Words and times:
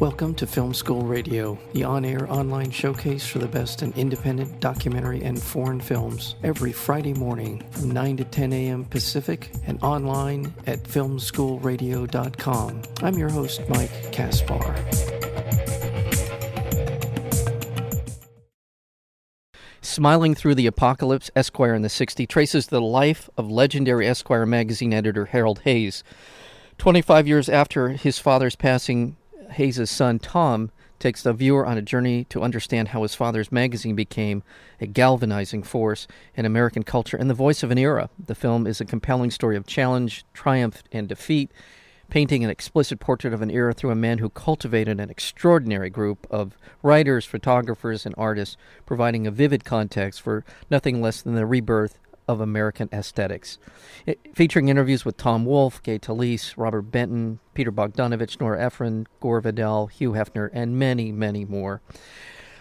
Welcome 0.00 0.34
to 0.34 0.46
Film 0.46 0.74
School 0.74 1.00
Radio, 1.00 1.58
the 1.72 1.84
on 1.84 2.04
air 2.04 2.30
online 2.30 2.70
showcase 2.70 3.26
for 3.26 3.38
the 3.38 3.48
best 3.48 3.82
in 3.82 3.94
independent 3.94 4.60
documentary 4.60 5.22
and 5.22 5.42
foreign 5.42 5.80
films, 5.80 6.34
every 6.42 6.70
Friday 6.70 7.14
morning 7.14 7.64
from 7.70 7.92
9 7.92 8.18
to 8.18 8.24
10 8.24 8.52
a.m. 8.52 8.84
Pacific 8.84 9.50
and 9.66 9.82
online 9.82 10.52
at 10.66 10.82
filmschoolradio.com. 10.82 12.82
I'm 13.02 13.14
your 13.14 13.30
host, 13.30 13.62
Mike 13.70 14.12
Kaspar. 14.12 14.76
Smiling 19.80 20.34
Through 20.34 20.56
the 20.56 20.66
Apocalypse, 20.66 21.30
Esquire 21.34 21.74
in 21.74 21.80
the 21.80 21.88
60s, 21.88 22.28
traces 22.28 22.66
the 22.66 22.82
life 22.82 23.30
of 23.38 23.50
legendary 23.50 24.06
Esquire 24.06 24.44
magazine 24.44 24.92
editor 24.92 25.24
Harold 25.24 25.60
Hayes. 25.60 26.04
25 26.76 27.26
years 27.26 27.48
after 27.48 27.88
his 27.88 28.18
father's 28.18 28.56
passing, 28.56 29.16
Hayes' 29.56 29.88
son 29.90 30.18
Tom 30.18 30.70
takes 30.98 31.22
the 31.22 31.32
viewer 31.32 31.64
on 31.64 31.78
a 31.78 31.82
journey 31.82 32.24
to 32.24 32.42
understand 32.42 32.88
how 32.88 33.00
his 33.00 33.14
father's 33.14 33.50
magazine 33.50 33.96
became 33.96 34.42
a 34.82 34.86
galvanizing 34.86 35.62
force 35.62 36.06
in 36.34 36.44
American 36.44 36.82
culture 36.82 37.16
and 37.16 37.30
the 37.30 37.34
voice 37.34 37.62
of 37.62 37.70
an 37.70 37.78
era. 37.78 38.10
The 38.22 38.34
film 38.34 38.66
is 38.66 38.82
a 38.82 38.84
compelling 38.84 39.30
story 39.30 39.56
of 39.56 39.66
challenge, 39.66 40.26
triumph, 40.34 40.82
and 40.92 41.08
defeat, 41.08 41.50
painting 42.10 42.44
an 42.44 42.50
explicit 42.50 43.00
portrait 43.00 43.32
of 43.32 43.40
an 43.40 43.50
era 43.50 43.72
through 43.72 43.92
a 43.92 43.94
man 43.94 44.18
who 44.18 44.28
cultivated 44.28 45.00
an 45.00 45.08
extraordinary 45.08 45.88
group 45.88 46.26
of 46.30 46.58
writers, 46.82 47.24
photographers, 47.24 48.04
and 48.04 48.14
artists, 48.18 48.58
providing 48.84 49.26
a 49.26 49.30
vivid 49.30 49.64
context 49.64 50.20
for 50.20 50.44
nothing 50.70 51.00
less 51.00 51.22
than 51.22 51.34
the 51.34 51.46
rebirth 51.46 51.98
of 52.28 52.40
American 52.40 52.88
aesthetics. 52.92 53.58
It, 54.04 54.18
featuring 54.34 54.68
interviews 54.68 55.04
with 55.04 55.16
Tom 55.16 55.44
Wolfe, 55.44 55.82
Gay 55.82 55.98
Talese, 55.98 56.54
Robert 56.56 56.82
Benton, 56.82 57.38
Peter 57.54 57.72
Bogdanovich, 57.72 58.40
Nora 58.40 58.62
Ephron, 58.62 59.06
Gore 59.20 59.40
Vidal, 59.40 59.86
Hugh 59.86 60.12
Hefner, 60.12 60.50
and 60.52 60.78
many, 60.78 61.12
many 61.12 61.44
more. 61.44 61.80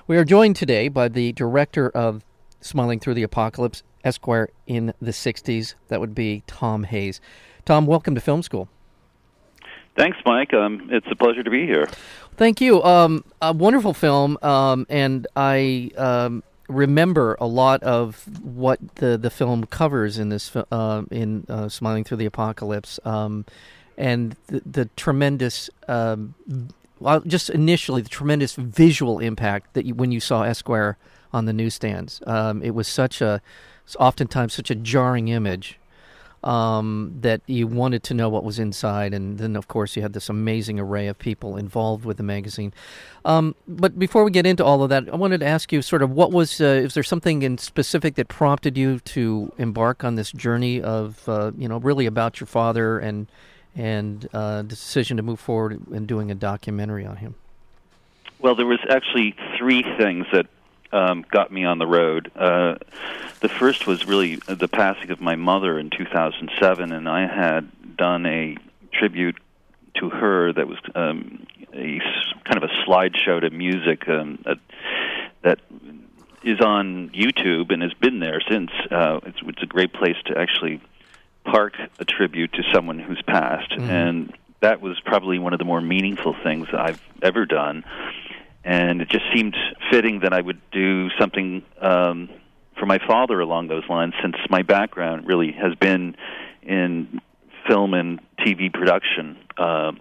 We 0.08 0.18
are 0.18 0.26
joined 0.26 0.56
today 0.56 0.88
by 0.88 1.08
the 1.08 1.32
director 1.34 1.90
of 1.90 2.24
Smiling 2.62 3.00
Through 3.00 3.16
the 3.16 3.24
Apocalypse, 3.24 3.84
Esquire 4.04 4.50
in 4.68 4.94
the 5.02 5.12
60s. 5.12 5.76
That 5.88 6.00
would 6.00 6.14
be 6.14 6.44
Tom 6.48 6.84
Hayes. 6.84 7.20
Tom, 7.66 7.88
welcome 7.88 8.14
to 8.16 8.22
Film 8.22 8.44
School. 8.44 8.70
Thanks, 9.98 10.18
Mike. 10.26 10.54
Um, 10.54 10.90
it's 10.92 11.08
a 11.10 11.16
pleasure 11.16 11.42
to 11.42 11.50
be 11.50 11.66
here. 11.66 11.88
Thank 12.36 12.60
you. 12.60 12.84
Um, 12.84 13.24
a 13.42 13.54
wonderful 13.54 13.94
film, 13.94 14.38
um, 14.42 14.86
and 14.90 15.26
I 15.36 15.92
um, 15.98 16.44
remember 16.68 17.38
a 17.40 17.48
lot 17.48 17.84
of 17.84 18.26
what 18.44 18.80
the 18.96 19.18
the 19.18 19.30
film 19.30 19.66
covers 19.66 20.18
in 20.18 20.30
this 20.30 20.56
uh, 20.56 21.04
in 21.12 21.46
uh, 21.50 21.70
Smiling 21.70 22.04
Through 22.04 22.18
the 22.18 22.26
Apocalypse, 22.26 23.00
um, 23.06 23.46
and 23.98 24.36
the, 24.48 24.62
the 24.66 24.86
tremendous. 24.96 25.70
Um, 25.88 26.36
well, 27.00 27.20
just 27.22 27.50
initially, 27.50 28.02
the 28.02 28.10
tremendous 28.10 28.56
visual 28.56 29.20
impact 29.20 29.74
that 29.74 29.86
you, 29.86 29.94
when 29.94 30.12
you 30.12 30.20
saw 30.22 30.44
Esquire 30.44 30.98
on 31.34 31.46
the 31.46 31.54
newsstands, 31.54 32.22
um, 32.26 32.64
it 32.64 32.74
was 32.74 32.88
such 32.88 33.22
a, 33.22 33.42
oftentimes 34.00 34.54
such 34.54 34.72
a 34.72 34.76
jarring 34.76 35.28
image 35.28 35.78
um, 36.46 37.18
that 37.22 37.42
you 37.48 37.66
wanted 37.66 38.04
to 38.04 38.14
know 38.14 38.30
what 38.30 38.44
was 38.44 38.60
inside, 38.60 39.14
and 39.14 39.40
then 39.40 39.56
of 39.56 39.68
course 39.68 39.96
you 39.96 40.04
had 40.04 40.14
this 40.14 40.30
amazing 40.30 40.80
array 40.80 41.08
of 41.08 41.18
people 41.18 41.58
involved 41.58 42.06
with 42.06 42.18
the 42.18 42.24
magazine. 42.24 42.72
Um, 43.26 43.56
but 43.68 43.98
before 43.98 44.24
we 44.24 44.30
get 44.30 44.46
into 44.46 44.64
all 44.64 44.84
of 44.84 44.90
that, 44.90 45.12
I 45.12 45.16
wanted 45.16 45.40
to 45.40 45.48
ask 45.48 45.74
you 45.74 45.82
sort 45.82 46.04
of 46.04 46.12
what 46.12 46.32
was 46.32 46.62
uh, 46.62 46.66
is 46.66 46.94
there 46.94 47.04
something 47.04 47.42
in 47.42 47.58
specific 47.58 48.16
that 48.16 48.28
prompted 48.28 48.78
you 48.78 49.00
to 49.00 49.52
embark 49.58 50.04
on 50.04 50.16
this 50.16 50.32
journey 50.32 50.82
of 50.82 51.28
uh, 51.28 51.52
you 51.58 51.68
know 51.68 51.78
really 51.78 52.06
about 52.06 52.40
your 52.40 52.48
father 52.48 53.00
and 53.00 53.28
and 53.76 54.30
uh, 54.32 54.58
the 54.58 54.68
decision 54.68 55.18
to 55.18 55.24
move 55.24 55.40
forward 55.40 55.82
in 55.92 56.06
doing 56.06 56.30
a 56.32 56.36
documentary 56.36 57.06
on 57.06 57.18
him? 57.18 57.36
Well, 58.40 58.56
there 58.56 58.68
was 58.68 58.80
actually 58.90 59.36
three 59.58 59.84
things 59.98 60.28
that 60.32 60.46
um, 60.96 61.26
got 61.30 61.52
me 61.52 61.66
on 61.66 61.78
the 61.78 61.86
road. 61.86 62.32
Uh, 62.36 62.76
the 63.42 63.50
first 63.50 63.86
was 63.86 64.06
really 64.06 64.38
the 64.48 64.70
passing 64.70 65.12
of 65.12 65.20
my 65.20 65.36
mother 65.36 65.78
in 65.78 65.90
2007, 65.90 66.92
and 66.92 67.10
I 67.10 67.28
had 67.28 67.98
done 67.98 68.26
a 68.26 68.56
tribute 68.94 69.38
to 69.96 70.10
her 70.10 70.54
that 70.54 70.68
was 70.68 70.78
um, 70.96 71.46
a 71.74 72.00
kind 72.46 72.58
of 72.58 72.64
a 72.64 72.70
slideshow 72.88 73.42
to 73.42 73.50
music 73.50 74.08
um, 74.08 74.42
that, 74.46 74.58
that 75.42 75.60
is 76.44 76.62
on 76.62 77.10
YouTube 77.10 77.74
and 77.74 77.82
has 77.82 77.94
been 77.94 78.20
there 78.20 78.42
since. 78.50 78.72
Uh, 78.90 79.20
it's, 79.26 79.40
it's 79.46 79.64
a 79.64 79.68
great 79.68 79.92
place 79.94 80.18
to 80.28 80.38
actually 80.38 80.82
park 81.44 81.74
a 82.00 82.06
tribute 82.06 82.54
to 82.54 82.64
someone 82.74 83.00
who's 83.00 83.22
passed, 83.22 83.72
mm-hmm. 83.72 83.90
and 83.90 84.34
that 84.62 84.80
was 84.80 84.98
probably 85.02 85.40
one 85.40 85.52
of 85.52 85.60
the 85.60 85.66
more 85.66 85.82
meaningful 85.82 86.36
things 86.42 86.68
I've 86.74 87.02
ever 87.22 87.46
done 87.46 87.84
and 88.66 89.02
it 89.02 89.10
just 89.10 89.26
seemed 89.34 89.56
fitting 89.92 90.22
that 90.22 90.34
I 90.34 90.42
would 90.42 90.60
do 90.72 91.10
something 91.20 91.64
um, 91.80 92.30
for 92.78 92.88
my 92.88 92.98
father 93.08 93.40
along 93.40 93.68
those 93.68 93.88
lines, 93.88 94.16
since 94.22 94.36
my 94.50 94.64
background 94.64 95.28
really 95.28 95.52
has 95.52 95.76
been 95.76 96.18
in 96.64 97.22
film 97.70 97.94
and 97.94 98.20
TV 98.40 98.74
production, 98.74 99.38
uh, 99.58 99.92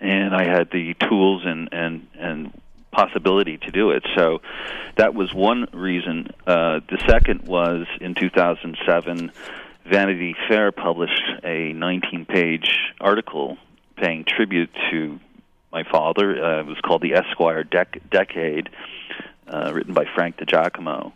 and 0.00 0.34
I 0.34 0.44
had 0.44 0.70
the 0.70 0.94
tools 1.08 1.42
and 1.44 1.70
and 1.72 2.06
and 2.14 2.60
possibility 2.92 3.58
to 3.58 3.70
do 3.70 3.90
it. 3.90 4.02
So 4.16 4.40
that 4.96 5.14
was 5.14 5.32
one 5.32 5.68
reason. 5.72 6.30
Uh, 6.46 6.80
the 6.90 7.02
second 7.08 7.46
was 7.46 7.86
in 8.00 8.14
2007, 8.14 9.32
Vanity 9.90 10.34
Fair 10.48 10.72
published 10.72 11.22
a 11.44 11.72
19-page 11.74 12.78
article 13.00 13.58
paying 13.96 14.24
tribute 14.24 14.70
to 14.90 15.20
my 15.72 15.84
father. 15.90 16.42
Uh, 16.42 16.60
it 16.60 16.66
was 16.66 16.78
called 16.84 17.02
the 17.02 17.14
Esquire 17.14 17.64
Dec- 17.64 18.08
Decade, 18.10 18.70
uh, 19.46 19.72
written 19.74 19.94
by 19.94 20.04
Frank 20.14 20.36
DiGiacomo. 20.36 21.12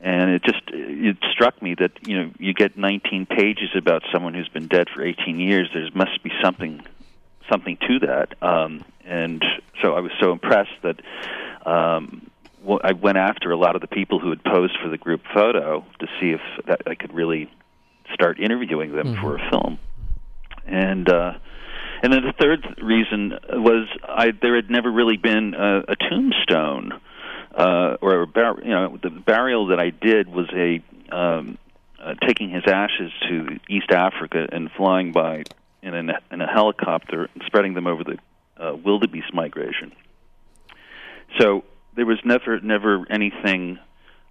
And 0.00 0.30
it 0.30 0.42
just 0.44 0.62
it 0.68 1.16
struck 1.32 1.60
me 1.62 1.74
that 1.78 1.92
you 2.06 2.18
know 2.18 2.30
you 2.38 2.52
get 2.52 2.76
19 2.76 3.26
pages 3.26 3.70
about 3.74 4.02
someone 4.12 4.34
who's 4.34 4.48
been 4.48 4.68
dead 4.68 4.88
for 4.94 5.02
18 5.02 5.40
years. 5.40 5.70
There 5.72 5.88
must 5.94 6.22
be 6.22 6.30
something 6.42 6.82
something 7.50 7.78
to 7.88 8.00
that. 8.00 8.34
Um, 8.42 8.84
and 9.04 9.44
so 9.82 9.94
I 9.94 10.00
was 10.00 10.12
so 10.20 10.32
impressed 10.32 10.82
that 10.82 11.00
um, 11.64 12.30
well, 12.62 12.80
I 12.82 12.92
went 12.92 13.16
after 13.16 13.52
a 13.52 13.56
lot 13.56 13.74
of 13.74 13.80
the 13.80 13.86
people 13.86 14.18
who 14.18 14.30
had 14.30 14.42
posed 14.44 14.76
for 14.82 14.88
the 14.90 14.98
group 14.98 15.22
photo 15.32 15.84
to 16.00 16.06
see 16.20 16.30
if 16.30 16.40
that 16.66 16.82
I 16.86 16.94
could 16.94 17.14
really 17.14 17.50
start 18.12 18.38
interviewing 18.38 18.92
them 18.92 19.14
mm-hmm. 19.14 19.22
for 19.22 19.36
a 19.36 19.50
film. 19.50 19.78
And 20.66 21.08
uh, 21.08 21.34
and 22.02 22.12
then 22.12 22.22
the 22.22 22.32
third 22.38 22.64
reason 22.82 23.38
was 23.48 23.88
I, 24.06 24.32
there 24.40 24.56
had 24.56 24.70
never 24.70 24.90
really 24.90 25.16
been 25.16 25.54
a, 25.54 25.78
a 25.88 25.96
tombstone 25.96 27.00
uh, 27.54 27.96
or 28.00 28.22
a 28.22 28.26
bar- 28.26 28.60
you 28.62 28.70
know 28.70 28.98
the 29.02 29.10
burial 29.10 29.68
that 29.68 29.80
I 29.80 29.90
did 29.90 30.28
was 30.28 30.48
a 30.52 30.82
um, 31.14 31.58
uh, 31.98 32.14
taking 32.26 32.50
his 32.50 32.64
ashes 32.66 33.12
to 33.28 33.58
East 33.68 33.90
Africa 33.90 34.46
and 34.50 34.70
flying 34.76 35.12
by 35.12 35.44
in 35.82 35.94
a, 36.10 36.18
in 36.30 36.40
a 36.40 36.46
helicopter 36.46 37.28
and 37.32 37.42
spreading 37.46 37.74
them 37.74 37.86
over 37.86 38.04
the 38.04 38.18
uh, 38.62 38.74
wildebeest 38.74 39.32
migration. 39.32 39.92
So 41.38 41.64
there 41.94 42.06
was 42.06 42.18
never 42.24 42.60
never 42.60 43.06
anything 43.10 43.78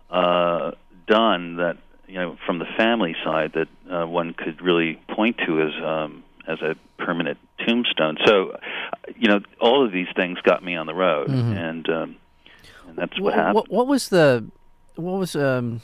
uh, 0.09 0.71
done 1.07 1.57
that 1.57 1.77
you 2.07 2.15
know 2.15 2.37
from 2.45 2.59
the 2.59 2.65
family 2.77 3.15
side 3.23 3.53
that 3.53 3.67
uh, 3.91 4.05
one 4.05 4.33
could 4.33 4.61
really 4.61 4.99
point 5.09 5.37
to 5.45 5.61
as 5.61 5.73
um, 5.83 6.23
as 6.47 6.61
a 6.61 6.75
permanent 6.97 7.38
tombstone. 7.66 8.17
So, 8.25 8.57
you 9.17 9.28
know, 9.28 9.39
all 9.59 9.85
of 9.85 9.91
these 9.91 10.07
things 10.16 10.39
got 10.44 10.63
me 10.63 10.75
on 10.75 10.85
the 10.85 10.94
road, 10.94 11.28
mm-hmm. 11.29 11.53
and, 11.53 11.89
um, 11.89 12.16
and 12.88 12.97
that's 12.97 13.13
what, 13.13 13.23
what 13.23 13.33
happened. 13.33 13.56
What, 13.56 13.69
what, 13.69 13.88
was 13.88 14.09
the 14.09 14.45
what 14.95 15.19
was 15.19 15.35
um 15.35 15.81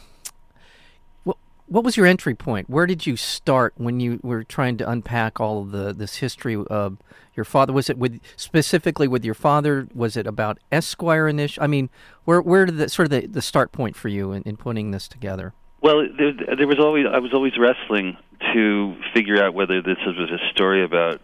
what 1.23 1.37
what 1.67 1.83
was 1.83 1.97
your 1.97 2.05
entry 2.05 2.35
point? 2.35 2.69
Where 2.69 2.85
did 2.85 3.05
you 3.05 3.15
start 3.15 3.73
when 3.77 3.99
you 3.99 4.19
were 4.23 4.43
trying 4.43 4.77
to 4.77 4.89
unpack 4.89 5.39
all 5.39 5.61
of 5.61 5.71
the 5.71 5.93
this 5.93 6.17
history 6.17 6.55
of 6.69 6.97
your 7.35 7.45
father? 7.45 7.73
Was 7.73 7.89
it 7.89 7.97
with 7.97 8.19
specifically 8.35 9.07
with 9.07 9.25
your 9.25 9.33
father? 9.33 9.87
Was 9.93 10.15
it 10.17 10.27
about 10.27 10.59
Esquire 10.71 11.27
initial? 11.27 11.63
I 11.63 11.67
mean, 11.67 11.89
where 12.25 12.41
where 12.41 12.65
did 12.65 12.77
the 12.77 12.89
sort 12.89 13.05
of 13.05 13.09
the, 13.11 13.27
the 13.27 13.41
start 13.41 13.71
point 13.71 13.95
for 13.95 14.09
you 14.09 14.31
in, 14.31 14.43
in 14.43 14.57
putting 14.57 14.91
this 14.91 15.07
together? 15.07 15.53
Well, 15.81 16.07
there, 16.15 16.55
there 16.57 16.67
was 16.67 16.79
always 16.79 17.05
I 17.11 17.19
was 17.19 17.33
always 17.33 17.53
wrestling 17.57 18.17
to 18.53 18.95
figure 19.13 19.43
out 19.43 19.53
whether 19.53 19.81
this 19.81 19.97
was 20.05 20.29
a 20.29 20.49
story 20.51 20.83
about 20.83 21.21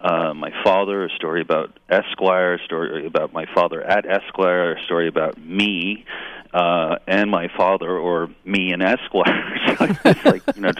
uh, 0.00 0.34
my 0.34 0.52
father, 0.62 1.04
a 1.04 1.10
story 1.10 1.40
about 1.40 1.78
Esquire, 1.88 2.54
a 2.54 2.64
story 2.64 3.06
about 3.06 3.32
my 3.32 3.46
father 3.54 3.82
at 3.82 4.04
Esquire, 4.04 4.74
a 4.74 4.82
story 4.84 5.08
about 5.08 5.38
me 5.38 6.04
uh, 6.52 6.96
and 7.06 7.30
my 7.30 7.48
father, 7.56 7.90
or 7.90 8.30
me 8.44 8.72
and 8.72 8.82
Esquire. 8.82 9.58
so 9.78 9.86
it's 10.04 10.24
like 10.24 10.42
you 10.54 10.62
know, 10.62 10.72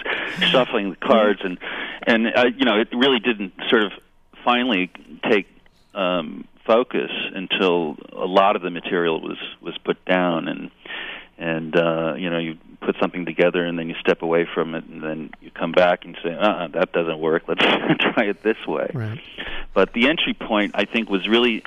shuffling 0.51 0.91
the 0.91 0.95
cards, 0.95 1.41
and 1.43 1.57
and 2.05 2.27
uh, 2.27 2.45
you 2.55 2.65
know, 2.65 2.79
it 2.79 2.89
really 2.93 3.19
didn't 3.19 3.53
sort 3.69 3.83
of 3.83 3.91
finally 4.45 4.91
take 5.29 5.47
um, 5.95 6.47
focus 6.65 7.11
until 7.33 7.97
a 8.11 8.25
lot 8.25 8.55
of 8.55 8.61
the 8.61 8.69
material 8.69 9.19
was 9.19 9.37
was 9.61 9.75
put 9.79 10.03
down, 10.05 10.47
and 10.47 10.71
and 11.37 11.75
uh, 11.75 12.13
you 12.15 12.29
know, 12.29 12.37
you 12.37 12.57
put 12.81 12.95
something 12.99 13.25
together 13.25 13.65
and 13.65 13.77
then 13.77 13.89
you 13.89 13.95
step 13.99 14.21
away 14.21 14.47
from 14.53 14.75
it 14.75 14.85
and 14.85 15.03
then 15.03 15.31
you 15.41 15.51
come 15.51 15.71
back 15.71 16.05
and 16.05 16.17
say, 16.23 16.33
uh, 16.33 16.47
uh, 16.47 16.67
that 16.69 16.91
doesn't 16.91 17.19
work. 17.19 17.43
Let's 17.47 17.63
try 17.63 18.25
it 18.25 18.43
this 18.43 18.57
way. 18.67 18.89
Right. 18.93 19.19
But 19.73 19.93
the 19.93 20.09
entry 20.09 20.33
point, 20.33 20.71
I 20.75 20.85
think, 20.85 21.09
was 21.09 21.27
really 21.27 21.63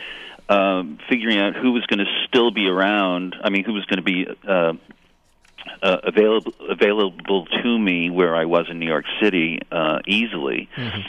um, 0.49 0.99
figuring 1.09 1.39
out 1.39 1.55
who 1.55 1.73
was 1.73 1.87
going 1.87 2.01
to 2.01 2.27
still 2.27 2.51
be 2.51 2.67
around. 2.69 3.37
I 3.43 3.51
mean, 3.51 3.65
who 3.65 3.73
was 3.73 3.85
going 3.87 3.99
to 3.99 4.03
be 4.03 4.27
uh, 4.47 4.73
uh, 5.83 5.97
available 6.03 6.53
available 6.69 7.47
to 7.47 7.79
me 7.79 8.11
where 8.11 8.35
I 8.35 8.45
was 8.45 8.67
in 8.69 8.79
New 8.79 8.89
York 8.89 9.05
City 9.23 9.61
uh, 9.71 10.01
easily. 10.07 10.69
Mm-hmm. 10.77 11.01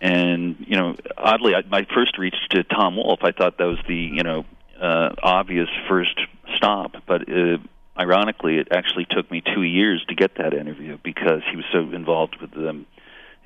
And 0.00 0.56
you 0.68 0.76
know, 0.76 0.96
oddly, 1.16 1.54
I, 1.54 1.62
my 1.62 1.86
first 1.94 2.18
reach 2.18 2.36
to 2.50 2.64
Tom 2.64 2.96
Wolfe, 2.96 3.22
I 3.22 3.32
thought 3.32 3.58
that 3.58 3.64
was 3.64 3.78
the 3.86 3.94
you 3.94 4.22
know 4.22 4.44
uh, 4.80 5.10
obvious 5.22 5.68
first 5.88 6.20
stop, 6.56 6.96
but. 7.06 7.22
Uh, 7.28 7.58
Ironically, 7.98 8.56
it 8.56 8.68
actually 8.70 9.06
took 9.10 9.30
me 9.30 9.42
two 9.54 9.62
years 9.62 10.04
to 10.08 10.14
get 10.14 10.36
that 10.36 10.54
interview 10.54 10.98
because 11.02 11.42
he 11.50 11.56
was 11.56 11.66
so 11.72 11.80
involved 11.94 12.36
with 12.40 12.50
the, 12.52 12.84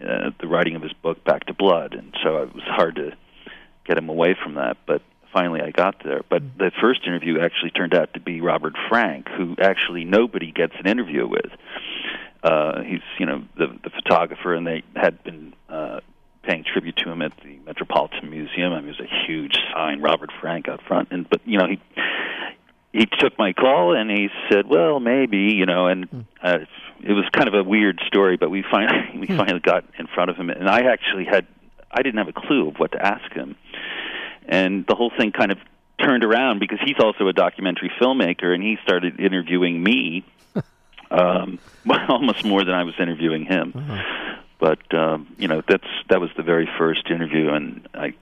uh, 0.05 0.31
the 0.41 0.47
writing 0.47 0.77
of 0.77 0.83
his 0.83 0.93
book 0.93 1.25
Back 1.25 1.47
to 1.47 1.55
Blood, 1.55 1.95
and 1.95 2.15
so 2.23 2.43
it 2.43 2.55
was 2.55 2.63
hard 2.65 2.97
to 2.97 3.17
get 3.87 3.99
him 3.99 4.09
away 4.09 4.37
from 4.41 4.55
that. 4.55 4.77
But 4.87 5.03
finally 5.33 5.61
I 5.61 5.71
got 5.71 6.03
there. 6.05 6.23
But 6.29 6.43
Mm-hmm. 6.43 6.59
the 6.59 6.71
first 6.81 7.07
interview 7.07 7.41
actually 7.41 7.71
turned 7.71 7.95
out 7.95 8.15
to 8.15 8.21
be 8.21 8.41
Robert 8.41 8.75
Frank, 8.89 9.29
who 9.29 9.57
actually 9.61 10.05
nobody 10.05 10.53
gets 10.53 10.75
an 10.79 10.87
interview 10.87 11.27
with. 11.27 11.51
Uh, 12.43 12.83
he's 12.83 13.01
you 13.19 13.27
know 13.27 13.43
the 13.57 13.67
the 13.83 13.91
photographer, 13.91 14.55
and 14.55 14.67
they 14.67 14.83
had 14.95 15.23
been 15.25 15.53
uh, 15.69 16.01
paying 16.43 16.65
tribute 16.65 16.97
to 16.99 17.11
him 17.11 17.21
at 17.23 17.33
the 17.43 17.59
Metropolitan 17.67 18.31
Museum. 18.31 18.73
I 18.73 18.81
mean, 18.81 18.91
it 18.91 19.01
was 19.01 19.09
a 19.09 19.27
huge 19.27 19.57
sign, 19.75 20.01
Robert 20.01 20.31
Frank 20.41 20.69
out 20.69 20.81
front, 20.87 21.09
and 21.11 21.29
but 21.29 21.41
you 21.45 21.59
know 21.59 21.67
he 21.67 21.81
he 22.97 23.07
took 23.07 23.39
my 23.39 23.53
call 23.53 23.95
and 23.95 24.11
he 24.11 24.29
said, 24.51 24.67
"Well, 24.67 25.01
maybe," 25.01 25.55
you 25.55 25.67
know, 25.67 25.87
and 25.87 26.27
uh, 26.43 26.59
it 27.03 27.13
was 27.13 27.25
kind 27.33 27.47
of 27.49 27.55
a 27.55 27.63
weird 27.63 28.01
story, 28.07 28.37
but 28.37 28.51
we 28.51 28.65
finally 28.71 29.19
we 29.19 29.27
finally 29.27 29.61
got 29.61 29.85
in 29.99 30.07
front 30.07 30.31
of 30.31 30.37
him, 30.37 30.49
and 30.51 30.69
I 30.69 30.81
actually 30.93 31.25
had 31.25 31.47
I 31.91 32.03
didn't 32.03 32.19
have 32.19 32.29
a 32.29 32.33
clue 32.33 32.69
of 32.69 32.77
what 32.77 32.93
to 32.93 33.05
ask 33.05 33.31
him, 33.33 33.57
and 34.49 34.87
the 34.87 34.95
whole 34.95 35.13
thing 35.17 35.33
kind 35.33 35.53
of 35.53 35.59
turned 36.01 36.25
around 36.25 36.59
because 36.59 36.79
he's 36.85 36.99
also 36.99 37.29
a 37.29 37.33
documentary 37.33 37.91
filmmaker, 38.01 38.55
and 38.55 38.63
he 38.63 38.77
started 38.83 39.21
interviewing 39.21 39.83
me, 39.83 40.25
um, 41.11 41.59
almost 42.09 42.45
more 42.45 42.65
than 42.65 42.75
I 42.75 42.85
was 42.85 42.95
interviewing 42.99 43.45
him. 43.45 43.73
But 44.59 44.95
um, 44.95 45.35
you 45.39 45.49
know, 45.49 45.63
that's 45.69 45.87
that 46.09 46.21
was 46.21 46.31
the 46.37 46.43
very 46.43 46.69
first 46.79 47.11
interview, 47.11 47.51
and 47.51 47.87
I 47.93 48.15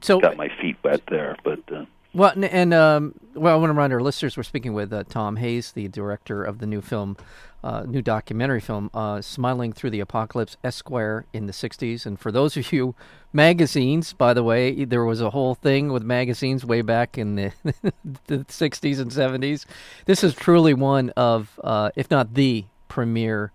So, 0.00 0.18
got 0.18 0.36
my 0.38 0.48
feet 0.60 0.76
wet 0.82 1.02
there. 1.08 1.36
But 1.44 1.60
uh, 1.70 1.84
well, 2.16 2.30
and, 2.30 2.44
and 2.46 2.74
um, 2.74 3.14
well, 3.34 3.54
I 3.54 3.58
want 3.58 3.68
to 3.68 3.74
remind 3.74 3.92
our 3.92 4.00
listeners 4.00 4.38
we're 4.38 4.42
speaking 4.42 4.72
with 4.72 4.90
uh, 4.90 5.04
Tom 5.06 5.36
Hayes, 5.36 5.72
the 5.72 5.86
director 5.88 6.42
of 6.42 6.60
the 6.60 6.66
new 6.66 6.80
film, 6.80 7.18
uh, 7.62 7.82
new 7.82 8.00
documentary 8.00 8.60
film, 8.60 8.90
uh, 8.94 9.20
"Smiling 9.20 9.74
Through 9.74 9.90
the 9.90 10.00
Apocalypse," 10.00 10.56
Esquire 10.64 11.26
in 11.34 11.46
the 11.46 11.52
'60s. 11.52 12.06
And 12.06 12.18
for 12.18 12.32
those 12.32 12.56
of 12.56 12.72
you 12.72 12.94
magazines, 13.34 14.14
by 14.14 14.32
the 14.32 14.42
way, 14.42 14.86
there 14.86 15.04
was 15.04 15.20
a 15.20 15.28
whole 15.28 15.54
thing 15.54 15.92
with 15.92 16.02
magazines 16.02 16.64
way 16.64 16.80
back 16.80 17.18
in 17.18 17.34
the 17.36 17.52
the 18.26 18.38
'60s 18.38 18.98
and 18.98 19.10
'70s. 19.10 19.66
This 20.06 20.24
is 20.24 20.34
truly 20.34 20.72
one 20.72 21.10
of, 21.10 21.60
uh, 21.62 21.90
if 21.96 22.10
not 22.10 22.32
the 22.32 22.64
premier 22.88 23.52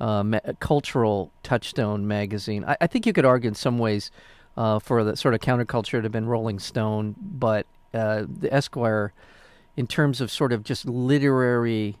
uh, 0.00 0.22
ma- 0.22 0.40
cultural 0.60 1.30
touchstone 1.42 2.08
magazine. 2.08 2.64
I, 2.64 2.78
I 2.80 2.86
think 2.86 3.04
you 3.04 3.12
could 3.12 3.26
argue 3.26 3.48
in 3.48 3.54
some 3.54 3.78
ways 3.78 4.10
uh, 4.56 4.78
for 4.78 5.04
the 5.04 5.14
sort 5.14 5.34
of 5.34 5.40
counterculture 5.40 5.92
to 5.92 6.02
have 6.02 6.12
been 6.12 6.26
Rolling 6.26 6.58
Stone, 6.58 7.14
but 7.20 7.66
uh, 7.94 8.24
the 8.28 8.52
Esquire, 8.52 9.12
in 9.76 9.86
terms 9.86 10.20
of 10.20 10.30
sort 10.30 10.52
of 10.52 10.62
just 10.62 10.86
literary 10.86 11.96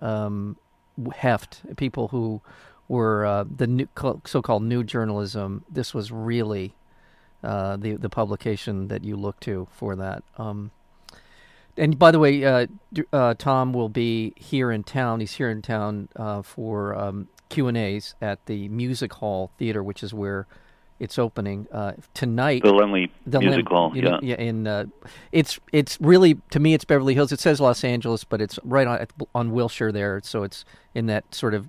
um, 0.00 0.56
heft, 1.14 1.62
people 1.76 2.08
who 2.08 2.40
were 2.88 3.24
uh, 3.24 3.44
the 3.56 3.66
new, 3.66 3.88
so-called 4.24 4.62
new 4.62 4.84
journalism, 4.84 5.64
this 5.70 5.94
was 5.94 6.12
really 6.12 6.74
uh, 7.42 7.76
the 7.76 7.94
the 7.94 8.08
publication 8.08 8.88
that 8.88 9.04
you 9.04 9.16
look 9.16 9.38
to 9.40 9.68
for 9.70 9.96
that. 9.96 10.22
Um, 10.38 10.70
and 11.76 11.98
by 11.98 12.10
the 12.10 12.18
way, 12.18 12.44
uh, 12.44 12.66
uh, 13.12 13.34
Tom 13.34 13.72
will 13.72 13.88
be 13.88 14.32
here 14.36 14.70
in 14.70 14.84
town. 14.84 15.20
He's 15.20 15.34
here 15.34 15.50
in 15.50 15.60
town 15.60 16.08
for 16.44 16.94
um, 16.94 17.28
Q 17.48 17.68
and 17.68 17.76
A's 17.76 18.14
at 18.20 18.46
the 18.46 18.68
Music 18.68 19.12
Hall 19.14 19.50
Theater, 19.58 19.82
which 19.82 20.02
is 20.02 20.14
where 20.14 20.46
it's 21.00 21.18
opening 21.18 21.66
uh, 21.72 21.92
tonight. 22.14 22.62
the 22.62 22.72
Laemmle 22.72 23.10
The 23.26 23.40
Music 23.40 23.70
Lim- 23.70 23.94
yeah. 23.96 24.18
yeah. 24.22 24.36
In 24.36 24.66
uh, 24.66 24.84
it's 25.32 25.58
it's 25.72 25.98
really 26.00 26.36
to 26.50 26.60
me 26.60 26.74
it's 26.74 26.84
Beverly 26.84 27.14
Hills. 27.14 27.32
It 27.32 27.40
says 27.40 27.60
Los 27.60 27.84
Angeles, 27.84 28.24
but 28.24 28.40
it's 28.40 28.58
right 28.64 28.86
on 28.86 29.06
on 29.34 29.50
Wilshire 29.52 29.92
there, 29.92 30.20
so 30.24 30.42
it's 30.44 30.64
in 30.94 31.06
that 31.06 31.34
sort 31.34 31.54
of 31.54 31.68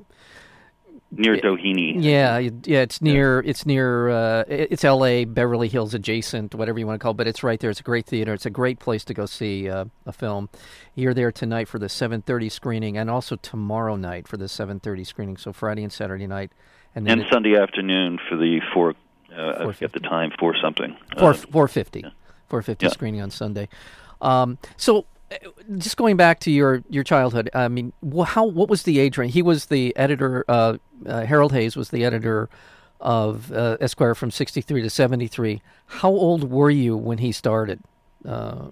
near 1.12 1.38
Doheny. 1.38 1.96
yeah 1.98 2.38
yeah. 2.40 2.82
It's 2.82 3.02
near 3.02 3.40
it's 3.46 3.66
near 3.66 4.10
uh, 4.10 4.44
it's 4.48 4.84
L.A. 4.84 5.26
Beverly 5.26 5.70
Hills 5.70 5.94
adjacent, 5.94 6.54
whatever 6.56 6.78
you 6.80 6.86
want 6.88 7.00
to 7.00 7.04
call. 7.04 7.12
it, 7.12 7.18
But 7.18 7.28
it's 7.28 7.44
right 7.44 7.60
there. 7.60 7.70
It's 7.70 7.80
a 7.80 7.84
great 7.84 8.06
theater. 8.06 8.34
It's 8.34 8.46
a 8.46 8.50
great 8.50 8.80
place 8.80 9.04
to 9.06 9.14
go 9.14 9.26
see 9.26 9.70
uh, 9.70 9.86
a 10.06 10.12
film. 10.12 10.50
You're 10.94 11.14
there 11.14 11.32
tonight 11.32 11.68
for 11.68 11.80
the 11.80 11.88
7:30 11.88 12.52
screening, 12.52 12.98
and 12.98 13.10
also 13.10 13.36
tomorrow 13.38 13.96
night 13.96 14.28
for 14.28 14.38
the 14.38 14.46
7:30 14.46 15.06
screening. 15.06 15.38
So 15.38 15.54
Friday 15.54 15.84
and 15.84 15.92
Saturday 15.94 16.28
night, 16.28 16.52
and 16.94 17.06
then 17.06 17.20
and 17.20 17.22
it- 17.28 17.34
Sunday 17.34 17.56
afternoon 17.58 18.20
for 18.30 18.36
the 18.36 18.60
four. 18.74 18.94
Uh, 19.38 19.64
4:50. 19.66 19.92
the 19.94 20.00
time. 20.00 20.32
for 20.40 20.56
something. 20.56 20.96
Four 21.18 21.32
Uh, 21.32 21.34
four 21.34 21.68
fifty, 21.68 22.04
four 22.48 22.62
fifty 22.62 22.86
Yeah. 22.86 22.92
screening 22.92 23.22
on 23.22 23.30
Sunday. 23.32 23.68
Um, 24.22 24.58
so, 24.78 25.06
uh, 25.32 25.36
just 25.78 25.98
going 25.98 26.18
back 26.18 26.40
to 26.42 26.52
your 26.52 26.84
your 26.90 27.04
childhood, 27.04 27.50
I 27.54 27.68
mean, 27.68 27.94
how 28.28 28.46
what 28.46 28.70
was 28.70 28.84
the 28.84 29.00
age 29.00 29.18
range? 29.18 29.34
He 29.34 29.42
was 29.42 29.66
the 29.68 29.96
editor. 29.98 30.46
Uh, 30.48 30.78
uh, 31.06 31.26
Harold 31.26 31.52
Hayes 31.54 31.76
was 31.76 31.90
the 31.90 32.04
editor 32.06 32.50
of 33.02 33.52
uh, 33.52 33.78
Esquire 33.82 34.16
from 34.16 34.32
sixty 34.32 34.62
three 34.62 34.82
to 34.82 34.90
seventy 34.90 35.28
three. 35.28 35.62
How 35.88 36.10
old 36.10 36.50
were 36.50 36.70
you 36.70 36.96
when 36.98 37.18
he 37.20 37.32
started? 37.32 37.80
Uh, 38.28 38.66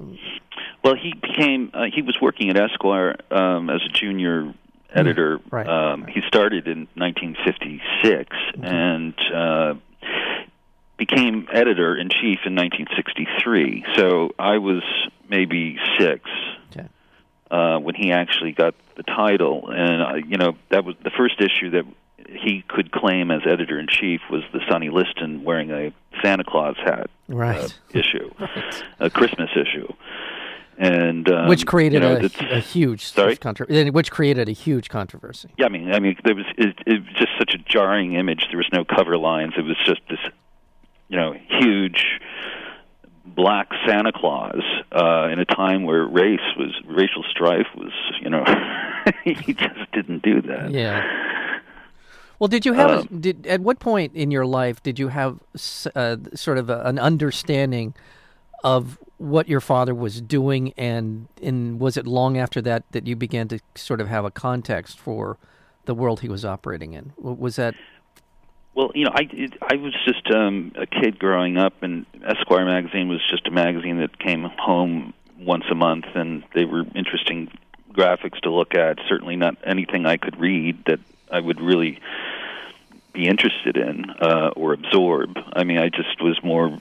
Well, 0.83 0.95
he 0.95 1.13
became. 1.13 1.71
Uh, 1.73 1.85
he 1.93 2.01
was 2.01 2.19
working 2.21 2.49
at 2.49 2.57
Esquire 2.57 3.15
um, 3.31 3.69
as 3.69 3.81
a 3.85 3.89
junior 3.89 4.53
editor. 4.93 5.37
Mm, 5.39 5.51
right. 5.51 5.67
Um, 5.67 6.05
he 6.07 6.21
started 6.27 6.67
in 6.67 6.87
1956 6.95 8.35
and 8.61 9.13
uh, 9.33 9.73
became 11.05 11.47
editor 11.51 11.95
in 11.97 12.09
chief 12.09 12.39
in 12.45 12.55
1963. 12.55 13.85
So 13.95 14.31
I 14.39 14.57
was 14.57 14.83
maybe 15.29 15.77
six 15.99 16.29
uh, 17.51 17.77
when 17.77 17.93
he 17.93 18.11
actually 18.11 18.51
got 18.51 18.73
the 18.95 19.03
title, 19.03 19.69
and 19.69 20.01
uh, 20.01 20.15
you 20.27 20.37
know 20.37 20.55
that 20.71 20.83
was 20.85 20.95
the 21.03 21.11
first 21.11 21.39
issue 21.39 21.69
that 21.71 21.83
he 22.27 22.63
could 22.67 22.91
claim 22.91 23.29
as 23.29 23.41
editor 23.45 23.77
in 23.79 23.85
chief 23.87 24.21
was 24.31 24.41
the 24.53 24.59
Sonny 24.69 24.89
Liston 24.89 25.43
wearing 25.43 25.69
a 25.69 25.93
Santa 26.23 26.43
Claus 26.43 26.75
hat 26.83 27.09
Right. 27.27 27.59
uh, 27.63 27.67
issue, 27.99 28.31
a 28.99 29.09
Christmas 29.11 29.51
issue, 29.55 29.87
and 30.79 31.29
um, 31.31 31.47
which 31.47 31.67
created 31.67 32.01
you 32.01 32.09
know, 32.09 32.15
a, 32.51 32.55
a 32.57 32.59
huge 32.59 33.05
Sorry? 33.05 33.35
controversy. 33.35 33.89
Which 33.91 34.09
created 34.09 34.49
a 34.49 34.53
huge 34.53 34.89
controversy. 34.89 35.49
Yeah, 35.59 35.67
I 35.67 35.69
mean, 35.69 35.93
I 35.93 35.99
mean, 35.99 36.15
there 36.23 36.33
was 36.35 36.45
it, 36.57 36.75
it 36.87 37.03
was 37.03 37.13
just 37.15 37.31
such 37.37 37.53
a 37.53 37.59
jarring 37.59 38.13
image. 38.13 38.47
There 38.49 38.57
was 38.57 38.69
no 38.73 38.83
cover 38.83 39.15
lines. 39.17 39.53
It 39.57 39.61
was 39.65 39.77
just 39.85 40.01
this, 40.09 40.19
you 41.13 41.19
know, 41.19 41.35
huge 41.61 42.19
black 43.23 43.69
Santa 43.85 44.11
Claus 44.11 44.63
uh, 44.91 45.29
in 45.31 45.37
a 45.37 45.45
time 45.45 45.83
where 45.83 46.07
race 46.07 46.39
was 46.57 46.71
racial 46.87 47.23
strife 47.29 47.67
was, 47.77 47.91
you 48.19 48.31
know, 48.31 48.43
he 49.23 49.53
just 49.53 49.91
didn't 49.93 50.23
do 50.23 50.41
that. 50.41 50.71
Yeah. 50.71 51.03
Well, 52.39 52.47
did 52.47 52.65
you 52.65 52.73
have 52.73 52.89
a, 52.89 52.99
Um, 53.01 53.19
did 53.21 53.45
at 53.45 53.61
what 53.61 53.79
point 53.79 54.15
in 54.15 54.31
your 54.31 54.47
life 54.47 54.81
did 54.81 54.97
you 54.97 55.09
have 55.09 55.39
uh, 55.95 56.17
sort 56.33 56.57
of 56.57 56.71
a, 56.71 56.81
an 56.81 56.97
understanding 56.97 57.93
of 58.63 58.97
what 59.17 59.47
your 59.47 59.61
father 59.61 59.93
was 59.93 60.19
doing, 60.19 60.73
and 60.77 61.27
and 61.43 61.79
was 61.79 61.95
it 61.95 62.07
long 62.07 62.37
after 62.37 62.59
that 62.63 62.91
that 62.91 63.05
you 63.05 63.15
began 63.15 63.47
to 63.49 63.59
sort 63.75 64.01
of 64.01 64.07
have 64.07 64.25
a 64.25 64.31
context 64.31 64.99
for 64.99 65.37
the 65.85 65.93
world 65.93 66.21
he 66.21 66.27
was 66.27 66.43
operating 66.43 66.93
in? 66.93 67.13
Was 67.17 67.57
that 67.57 67.75
Well, 68.75 68.91
you 68.95 69.05
know, 69.05 69.11
I 69.13 69.27
it, 69.31 69.53
I 69.61 69.75
was 69.75 69.93
just 70.05 70.29
um, 70.31 70.71
a 70.75 70.85
kid 70.85 71.19
growing 71.19 71.57
up, 71.57 71.83
and 71.83 72.05
Esquire 72.23 72.65
magazine 72.65 73.07
was 73.07 73.21
just 73.29 73.47
a 73.47 73.51
magazine 73.51 73.97
that 73.99 74.17
came 74.17 74.43
home 74.43 75.13
once 75.39 75.65
a 75.71 75.75
month, 75.75 76.05
and 76.15 76.43
they 76.55 76.65
were 76.65 76.83
interesting 76.95 77.51
graphics 77.91 78.39
to 78.41 78.51
look 78.51 78.73
at. 78.73 78.97
Certainly 79.07 79.35
not 79.35 79.57
anything 79.63 80.05
I 80.05 80.17
could 80.17 80.39
read 80.39 80.85
that 80.85 80.99
I 81.31 81.39
would 81.39 81.61
really 81.61 81.99
be 83.13 83.27
interested 83.27 83.77
in 83.77 84.09
uh, 84.09 84.51
or 84.55 84.73
absorb. 84.73 85.37
I 85.53 85.63
mean, 85.63 85.77
I 85.77 85.89
just 85.89 86.19
was 86.19 86.39
more 86.43 86.75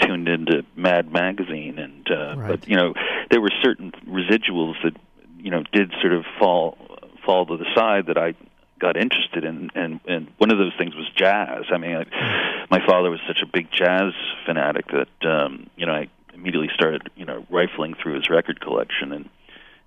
tuned 0.00 0.28
into 0.28 0.64
Mad 0.76 1.12
Magazine, 1.12 1.78
and 1.78 2.10
uh, 2.10 2.34
Right. 2.38 2.48
but 2.60 2.68
you 2.68 2.76
know, 2.76 2.94
there 3.30 3.40
were 3.40 3.52
certain 3.62 3.92
residuals 4.06 4.82
that 4.82 4.96
you 5.38 5.50
know 5.50 5.62
did 5.72 5.92
sort 6.00 6.14
of 6.14 6.24
fall 6.38 6.78
fall 7.24 7.44
to 7.46 7.58
the 7.58 7.66
side 7.74 8.06
that 8.06 8.16
I 8.16 8.34
got 8.78 8.96
interested 8.96 9.44
in, 9.44 9.70
and 9.74 10.00
and 10.06 10.28
one 10.38 10.50
of 10.50 10.58
those 10.58 10.72
things 10.78 10.94
was 10.94 11.08
jazz. 11.14 11.64
I 11.70 11.78
mean, 11.78 11.96
I, 11.96 12.66
my 12.70 12.84
father 12.86 13.10
was 13.10 13.20
such 13.26 13.40
a 13.42 13.46
big 13.46 13.70
jazz 13.70 14.12
fanatic 14.46 14.86
that 14.88 15.28
um, 15.30 15.68
you 15.76 15.86
know 15.86 15.92
I 15.94 16.08
immediately 16.34 16.70
started 16.74 17.10
you 17.16 17.24
know 17.24 17.44
rifling 17.50 17.94
through 17.94 18.14
his 18.14 18.28
record 18.30 18.60
collection 18.60 19.12
and 19.12 19.28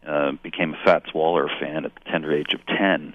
uh, 0.06 0.32
became 0.44 0.74
a 0.74 0.78
Fats 0.84 1.14
Waller 1.14 1.48
fan 1.60 1.86
at 1.86 1.94
the 1.96 2.02
tender 2.12 2.32
age 2.36 2.54
of 2.54 2.66
ten, 2.66 3.14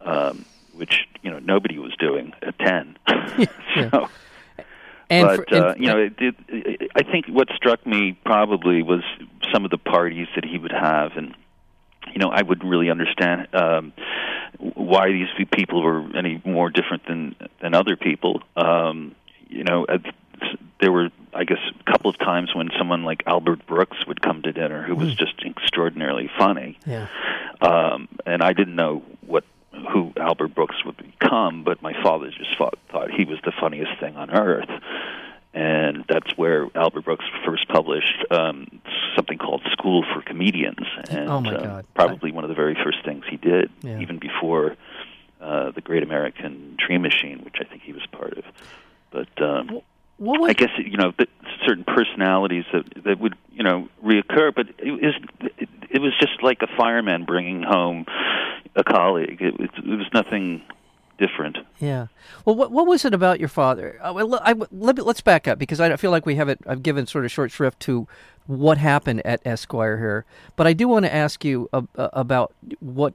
um, 0.00 0.44
which 0.74 1.06
you 1.22 1.30
know 1.30 1.38
nobody 1.38 1.78
was 1.78 1.94
doing 1.98 2.32
at 2.42 2.58
ten. 2.58 2.96
Yeah. 3.76 3.90
so, 3.90 4.08
And 5.10 5.26
but 5.26 5.36
for- 5.36 5.54
and- 5.54 5.64
uh, 5.64 5.74
you 5.78 5.86
know, 5.86 5.98
it, 5.98 6.14
it, 6.18 6.90
I 6.96 7.02
think 7.02 7.26
what 7.28 7.48
struck 7.54 7.86
me 7.86 8.12
probably 8.24 8.82
was 8.82 9.02
some 9.52 9.64
of 9.64 9.70
the 9.70 9.78
parties 9.78 10.26
that 10.34 10.44
he 10.44 10.58
would 10.58 10.72
have, 10.72 11.12
and 11.16 11.34
you 12.12 12.18
know, 12.18 12.28
I 12.30 12.42
wouldn't 12.42 12.68
really 12.68 12.90
understand 12.90 13.48
um, 13.54 13.92
why 14.58 15.12
these 15.12 15.28
people 15.52 15.82
were 15.82 16.16
any 16.16 16.40
more 16.44 16.70
different 16.70 17.06
than 17.06 17.34
than 17.60 17.74
other 17.74 17.96
people. 17.96 18.42
Um, 18.56 19.14
you 19.48 19.64
know, 19.64 19.86
there 20.80 20.92
were, 20.92 21.08
I 21.34 21.44
guess, 21.44 21.58
a 21.80 21.90
couple 21.90 22.10
of 22.10 22.18
times 22.18 22.54
when 22.54 22.70
someone 22.78 23.02
like 23.04 23.22
Albert 23.26 23.66
Brooks 23.66 23.96
would 24.06 24.20
come 24.20 24.42
to 24.42 24.52
dinner, 24.52 24.82
who 24.82 24.94
was 24.94 25.14
just 25.14 25.42
extraordinarily 25.44 26.30
funny 26.38 26.78
yeah. 26.86 27.08
um, 27.60 28.08
and 28.26 28.42
I 28.42 28.52
didn't 28.52 28.76
know 28.76 29.02
what 29.26 29.44
who 29.92 30.12
Albert 30.16 30.54
Brooks 30.54 30.76
would 30.84 30.96
become, 30.96 31.62
but 31.62 31.82
my 31.82 31.92
father 32.02 32.30
just 32.30 32.56
thought, 32.56 32.78
thought 32.90 33.10
he 33.10 33.24
was 33.24 33.38
the 33.44 33.52
funniest 33.60 34.00
thing 34.00 34.16
on 34.16 34.30
earth, 34.30 34.68
and 35.54 36.04
that's 36.08 36.36
where 36.36 36.68
Albert 36.74 37.04
Brooks 37.04 37.24
first 37.44 37.68
published 37.68 38.24
um, 38.30 38.80
something 39.16 39.38
called 39.38 39.62
School 39.72 40.04
for 40.14 40.22
Comedians, 40.22 40.86
and 41.10 41.28
Oh, 41.28 41.40
my 41.40 41.54
uh, 41.54 41.82
probably 41.94 42.32
one 42.32 42.44
of 42.44 42.48
the 42.48 42.54
very 42.56 42.74
first 42.74 43.04
things 43.04 43.24
he 43.28 43.36
did, 43.36 43.70
Yeah. 43.82 43.98
even 44.00 44.18
before 44.18 44.76
uh, 45.40 45.70
the 45.70 45.80
Great 45.80 46.02
American 46.02 46.76
Dream 46.84 47.02
Machine, 47.02 47.40
which 47.44 47.56
I 47.60 47.64
think 47.64 47.82
he 47.82 47.92
was 47.92 48.04
part 48.12 48.34
of. 48.38 48.44
But 49.10 49.42
um, 49.42 49.80
What 50.18 50.40
was 50.40 50.50
I 50.50 50.52
guess 50.52 50.70
you 50.78 50.96
know 50.96 51.12
certain 51.66 51.84
personalities 51.84 52.64
that 52.72 53.04
that 53.04 53.18
would 53.18 53.34
you 53.52 53.62
know 53.62 53.88
reoccur, 54.04 54.54
but 54.54 54.66
it 54.78 54.90
was 54.92 55.14
it, 55.58 55.68
it 55.90 56.00
was 56.02 56.12
just 56.20 56.42
like 56.42 56.60
a 56.62 56.66
fireman 56.76 57.24
bringing 57.24 57.62
home 57.62 58.04
a 58.76 58.84
colleague. 58.84 59.40
It 59.40 59.58
was, 59.58 59.70
it 59.78 59.96
was 59.96 60.06
nothing 60.12 60.62
different. 61.18 61.58
Yeah. 61.80 62.06
Well, 62.44 62.56
what 62.56 62.70
what 62.70 62.86
was 62.86 63.04
it 63.04 63.12
about 63.12 63.40
your 63.40 63.48
father? 63.48 63.98
Uh, 64.02 64.38
I, 64.42 64.52
let 64.70 64.98
let's 65.04 65.20
back 65.20 65.46
up 65.46 65.58
because 65.58 65.80
I 65.80 65.96
feel 65.96 66.10
like 66.10 66.24
we 66.24 66.36
haven't. 66.36 66.62
I've 66.66 66.82
given 66.82 67.06
sort 67.06 67.24
of 67.24 67.30
short 67.30 67.50
shrift 67.50 67.80
to 67.80 68.06
what 68.46 68.78
happened 68.78 69.24
at 69.26 69.40
Esquire 69.44 69.98
here, 69.98 70.24
but 70.56 70.66
I 70.66 70.72
do 70.72 70.88
want 70.88 71.04
to 71.04 71.14
ask 71.14 71.44
you 71.44 71.68
uh, 71.72 71.82
about 71.96 72.54
what 72.80 73.14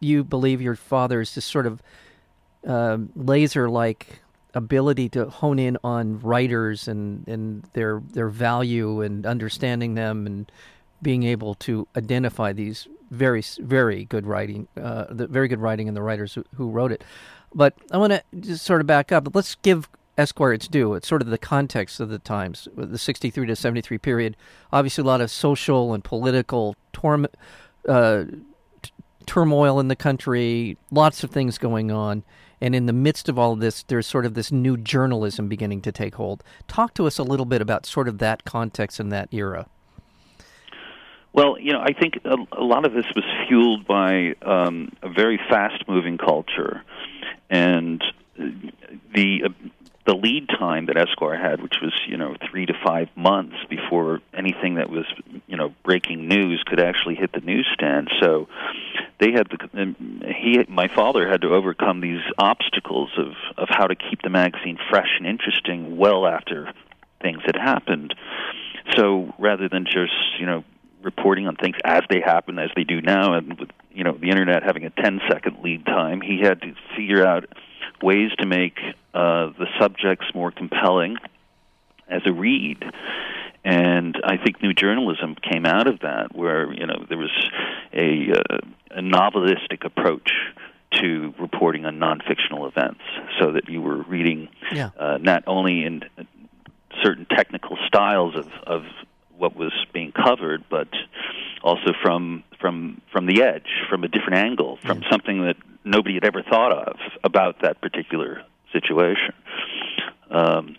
you 0.00 0.24
believe 0.24 0.62
your 0.62 0.76
father's 0.76 1.34
this 1.34 1.44
sort 1.44 1.66
of 1.66 1.82
um, 2.66 3.10
laser-like 3.14 4.20
ability 4.54 5.08
to 5.08 5.28
hone 5.28 5.58
in 5.58 5.78
on 5.82 6.20
writers 6.20 6.88
and, 6.88 7.26
and 7.28 7.64
their 7.72 8.02
their 8.12 8.28
value 8.28 9.00
and 9.00 9.26
understanding 9.26 9.94
them 9.94 10.26
and 10.26 10.50
being 11.00 11.22
able 11.24 11.54
to 11.54 11.86
identify 11.96 12.52
these 12.52 12.86
very 13.12 13.42
very 13.58 14.04
good 14.06 14.26
writing, 14.26 14.66
uh, 14.80 15.04
the 15.10 15.26
very 15.26 15.46
good 15.46 15.60
writing 15.60 15.86
and 15.86 15.96
the 15.96 16.02
writers 16.02 16.34
who, 16.34 16.44
who 16.56 16.70
wrote 16.70 16.90
it. 16.90 17.04
But 17.54 17.74
I 17.90 17.98
want 17.98 18.12
to 18.12 18.22
just 18.40 18.64
sort 18.64 18.80
of 18.80 18.86
back 18.86 19.12
up. 19.12 19.34
Let's 19.34 19.54
give 19.56 19.88
Esquire 20.16 20.52
its 20.52 20.68
due. 20.68 20.94
It's 20.94 21.08
sort 21.08 21.22
of 21.22 21.28
the 21.28 21.38
context 21.38 22.00
of 22.00 22.08
the 22.08 22.18
times, 22.18 22.68
the 22.74 22.98
'63 22.98 23.46
to 23.46 23.56
'73 23.56 23.98
period. 23.98 24.36
Obviously, 24.72 25.02
a 25.02 25.06
lot 25.06 25.20
of 25.20 25.30
social 25.30 25.94
and 25.94 26.02
political 26.02 26.74
uh, 27.88 28.24
t- 28.82 28.90
turmoil 29.26 29.78
in 29.78 29.88
the 29.88 29.96
country. 29.96 30.78
Lots 30.90 31.22
of 31.22 31.30
things 31.30 31.58
going 31.58 31.90
on. 31.90 32.24
And 32.60 32.76
in 32.76 32.86
the 32.86 32.92
midst 32.92 33.28
of 33.28 33.38
all 33.40 33.52
of 33.52 33.58
this, 33.58 33.82
there's 33.82 34.06
sort 34.06 34.24
of 34.24 34.34
this 34.34 34.52
new 34.52 34.76
journalism 34.76 35.48
beginning 35.48 35.80
to 35.82 35.90
take 35.90 36.14
hold. 36.14 36.44
Talk 36.68 36.94
to 36.94 37.08
us 37.08 37.18
a 37.18 37.24
little 37.24 37.44
bit 37.44 37.60
about 37.60 37.86
sort 37.86 38.06
of 38.06 38.18
that 38.18 38.44
context 38.44 39.00
and 39.00 39.10
that 39.10 39.28
era. 39.32 39.66
Well, 41.32 41.58
you 41.58 41.72
know, 41.72 41.80
I 41.80 41.92
think 41.92 42.20
a, 42.24 42.36
a 42.52 42.64
lot 42.64 42.84
of 42.84 42.92
this 42.92 43.06
was 43.14 43.24
fueled 43.48 43.86
by 43.86 44.34
um, 44.42 44.92
a 45.02 45.08
very 45.08 45.38
fast-moving 45.48 46.18
culture, 46.18 46.82
and 47.48 48.02
the 48.36 49.44
uh, 49.44 49.48
the 50.04 50.14
lead 50.14 50.48
time 50.48 50.86
that 50.86 50.96
Esquire 50.96 51.38
had, 51.38 51.62
which 51.62 51.76
was 51.80 51.92
you 52.08 52.16
know 52.16 52.34
three 52.50 52.66
to 52.66 52.74
five 52.84 53.08
months 53.16 53.56
before 53.70 54.20
anything 54.34 54.74
that 54.74 54.90
was 54.90 55.06
you 55.46 55.56
know 55.56 55.74
breaking 55.84 56.28
news 56.28 56.62
could 56.66 56.80
actually 56.80 57.14
hit 57.14 57.32
the 57.32 57.40
newsstand. 57.40 58.10
So 58.20 58.48
they 59.18 59.32
had 59.32 59.48
the 59.48 59.80
um, 59.80 60.22
he 60.26 60.64
my 60.68 60.88
father 60.88 61.28
had 61.28 61.42
to 61.42 61.54
overcome 61.54 62.00
these 62.00 62.22
obstacles 62.36 63.10
of 63.16 63.32
of 63.56 63.68
how 63.70 63.86
to 63.86 63.94
keep 63.94 64.22
the 64.22 64.30
magazine 64.30 64.78
fresh 64.90 65.10
and 65.18 65.26
interesting 65.26 65.96
well 65.96 66.26
after 66.26 66.72
things 67.20 67.40
had 67.46 67.56
happened. 67.56 68.14
So 68.96 69.32
rather 69.38 69.68
than 69.68 69.84
just 69.84 70.40
you 70.40 70.46
know 70.46 70.64
reporting 71.02 71.46
on 71.46 71.56
things 71.56 71.76
as 71.84 72.02
they 72.08 72.20
happen, 72.20 72.58
as 72.58 72.70
they 72.76 72.84
do 72.84 73.00
now, 73.00 73.34
and 73.34 73.58
with 73.58 73.70
you 73.92 74.04
know 74.04 74.12
the 74.12 74.30
internet 74.30 74.62
having 74.62 74.84
a 74.84 74.90
10 74.90 75.20
second 75.30 75.58
lead 75.62 75.84
time, 75.86 76.20
he 76.20 76.40
had 76.42 76.60
to 76.62 76.74
figure 76.96 77.24
out 77.26 77.44
ways 78.02 78.30
to 78.38 78.46
make 78.46 78.78
uh, 79.14 79.46
the 79.58 79.66
subjects 79.80 80.26
more 80.34 80.50
compelling 80.50 81.16
as 82.08 82.22
a 82.26 82.32
read. 82.32 82.82
And 83.64 84.16
I 84.24 84.38
think 84.38 84.60
new 84.60 84.74
journalism 84.74 85.36
came 85.36 85.66
out 85.66 85.86
of 85.86 86.00
that, 86.00 86.34
where 86.34 86.72
you 86.72 86.86
know 86.86 87.04
there 87.08 87.18
was 87.18 87.30
a, 87.92 88.32
uh, 88.32 88.58
a 88.90 89.00
novelistic 89.00 89.84
approach 89.84 90.30
to 91.00 91.32
reporting 91.38 91.86
on 91.86 91.98
non-fictional 91.98 92.66
events, 92.66 93.00
so 93.40 93.52
that 93.52 93.68
you 93.68 93.80
were 93.80 94.02
reading 94.02 94.48
Yeah. 94.72 94.90
uh, 94.98 95.18
not 95.20 95.44
only 95.46 95.84
in 95.84 96.02
certain 97.02 97.24
technical 97.26 97.78
styles 97.86 98.34
of, 98.36 98.48
of 98.66 98.82
what 99.42 99.56
was 99.56 99.72
being 99.92 100.12
covered, 100.12 100.64
but 100.70 100.88
also 101.62 101.92
from 102.02 102.44
from 102.60 103.02
from 103.12 103.26
the 103.26 103.42
edge, 103.42 103.66
from 103.90 104.04
a 104.04 104.08
different 104.08 104.36
angle, 104.36 104.78
from 104.86 105.02
something 105.10 105.44
that 105.44 105.56
nobody 105.84 106.14
had 106.14 106.24
ever 106.24 106.42
thought 106.42 106.72
of 106.72 106.96
about 107.24 107.60
that 107.62 107.80
particular 107.80 108.42
situation. 108.72 109.34
Um, 110.30 110.76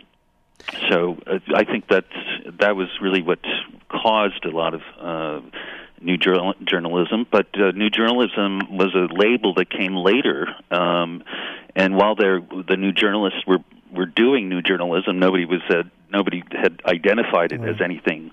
so 0.90 1.18
uh, 1.28 1.40
I 1.54 1.66
think 1.66 1.90
that 1.90 2.06
that 2.60 2.76
was 2.76 2.88
really 3.02 3.22
what 3.22 3.40
caused 3.90 4.46
a 4.46 4.50
lot 4.50 4.74
of 4.74 4.82
uh, 5.00 5.42
new 6.02 6.18
journal- 6.18 6.56
journalism. 6.66 7.28
But 7.30 7.48
uh, 7.60 7.72
new 7.72 7.90
journalism 7.90 8.78
was 8.78 8.96
a 8.96 9.14
label 9.14 9.54
that 9.56 9.70
came 9.70 9.96
later, 9.96 10.48
um, 10.72 11.24
and 11.76 11.96
while 11.96 12.16
there 12.16 12.40
the 12.40 12.78
new 12.78 12.94
journalists 12.94 13.46
were 13.46 13.60
were 13.92 14.06
doing 14.06 14.50
new 14.50 14.62
journalism, 14.62 15.20
nobody 15.20 15.46
was 15.46 15.62
uh, 15.70 15.84
nobody 16.10 16.44
had 16.52 16.82
identified 16.86 17.52
it 17.52 17.62
as 17.62 17.82
anything 17.82 18.32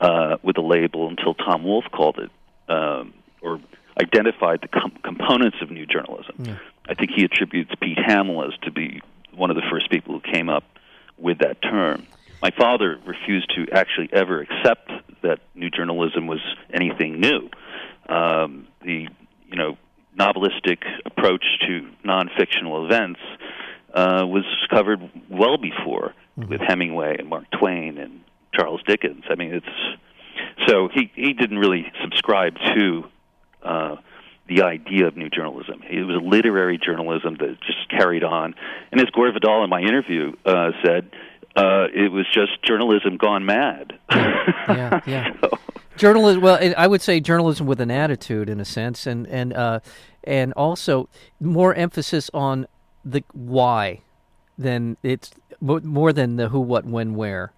uh, 0.00 0.36
with 0.42 0.58
a 0.58 0.62
label 0.62 1.08
until 1.08 1.34
Tom 1.34 1.64
Wolfe 1.64 1.90
called 1.92 2.18
it 2.18 2.30
um, 2.68 3.14
or 3.42 3.60
identified 4.00 4.60
the 4.62 4.68
com- 4.68 4.98
components 5.02 5.58
of 5.62 5.70
new 5.70 5.86
journalism. 5.86 6.34
I 6.88 6.94
think 6.94 7.12
he 7.14 7.24
attributes 7.24 7.72
Pete 7.80 7.98
Hamill 8.04 8.44
as 8.44 8.58
to 8.62 8.70
be 8.70 9.00
one 9.34 9.50
of 9.50 9.56
the 9.56 9.62
first 9.70 9.90
people 9.90 10.14
who 10.18 10.32
came 10.32 10.48
up 10.48 10.64
with 11.16 11.38
that 11.38 11.62
term. 11.62 12.06
My 12.42 12.50
father 12.50 12.98
refused 13.06 13.52
to 13.56 13.72
actually 13.72 14.10
ever 14.12 14.40
accept 14.42 14.90
that 15.22 15.38
new 15.54 15.70
journalism 15.70 16.26
was 16.26 16.40
anything 16.72 17.20
new. 17.20 17.48
Um, 18.08 18.66
the 18.82 19.08
you 19.48 19.56
know 19.56 19.78
novelistic 20.18 20.78
approach 21.06 21.44
to 21.66 21.88
non-fictional 22.04 22.84
events 22.84 23.20
uh, 23.94 24.24
was 24.26 24.44
covered 24.70 25.00
well 25.30 25.56
before 25.56 26.14
with 26.48 26.60
Hemingway 26.60 27.16
and 27.18 27.28
Mark 27.28 27.44
Twain 27.58 27.98
and 27.98 28.20
Charles 28.54 28.82
Dickens. 28.86 29.24
I 29.28 29.34
mean, 29.34 29.54
it's 29.54 30.68
so 30.68 30.88
he 30.92 31.10
he 31.14 31.32
didn't 31.32 31.58
really 31.58 31.90
subscribe 32.02 32.54
to 32.74 33.04
uh, 33.62 33.96
the 34.48 34.62
idea 34.62 35.06
of 35.06 35.16
new 35.16 35.30
journalism. 35.30 35.82
It 35.88 36.04
was 36.04 36.16
a 36.16 36.24
literary 36.24 36.78
journalism 36.78 37.36
that 37.40 37.58
just 37.66 37.88
carried 37.90 38.24
on. 38.24 38.54
And 38.92 39.00
as 39.00 39.08
Gore 39.10 39.32
Vidal 39.32 39.64
in 39.64 39.70
my 39.70 39.80
interview 39.80 40.32
uh, 40.44 40.70
said, 40.84 41.10
uh, 41.56 41.86
it 41.94 42.12
was 42.12 42.26
just 42.32 42.62
journalism 42.62 43.16
gone 43.16 43.44
mad. 43.46 43.98
Yeah, 44.10 45.00
yeah. 45.06 45.32
So- 45.40 45.58
journalism 45.96 46.42
well 46.42 46.58
i 46.76 46.88
would 46.88 47.00
say 47.00 47.20
journalism 47.20 47.68
with 47.68 47.80
an 47.80 47.88
attitude 47.88 48.48
in 48.48 48.58
a 48.58 48.64
sense 48.64 49.06
and 49.06 49.28
and 49.28 49.52
uh 49.52 49.78
and 50.24 50.52
also 50.54 51.08
more 51.38 51.72
emphasis 51.74 52.28
on 52.34 52.66
the 53.04 53.22
why 53.32 54.00
than 54.58 54.96
it's 55.04 55.32
more 55.60 56.12
than 56.12 56.34
the 56.34 56.48
who 56.48 56.58
what 56.58 56.84
when 56.84 57.14
where 57.14 57.52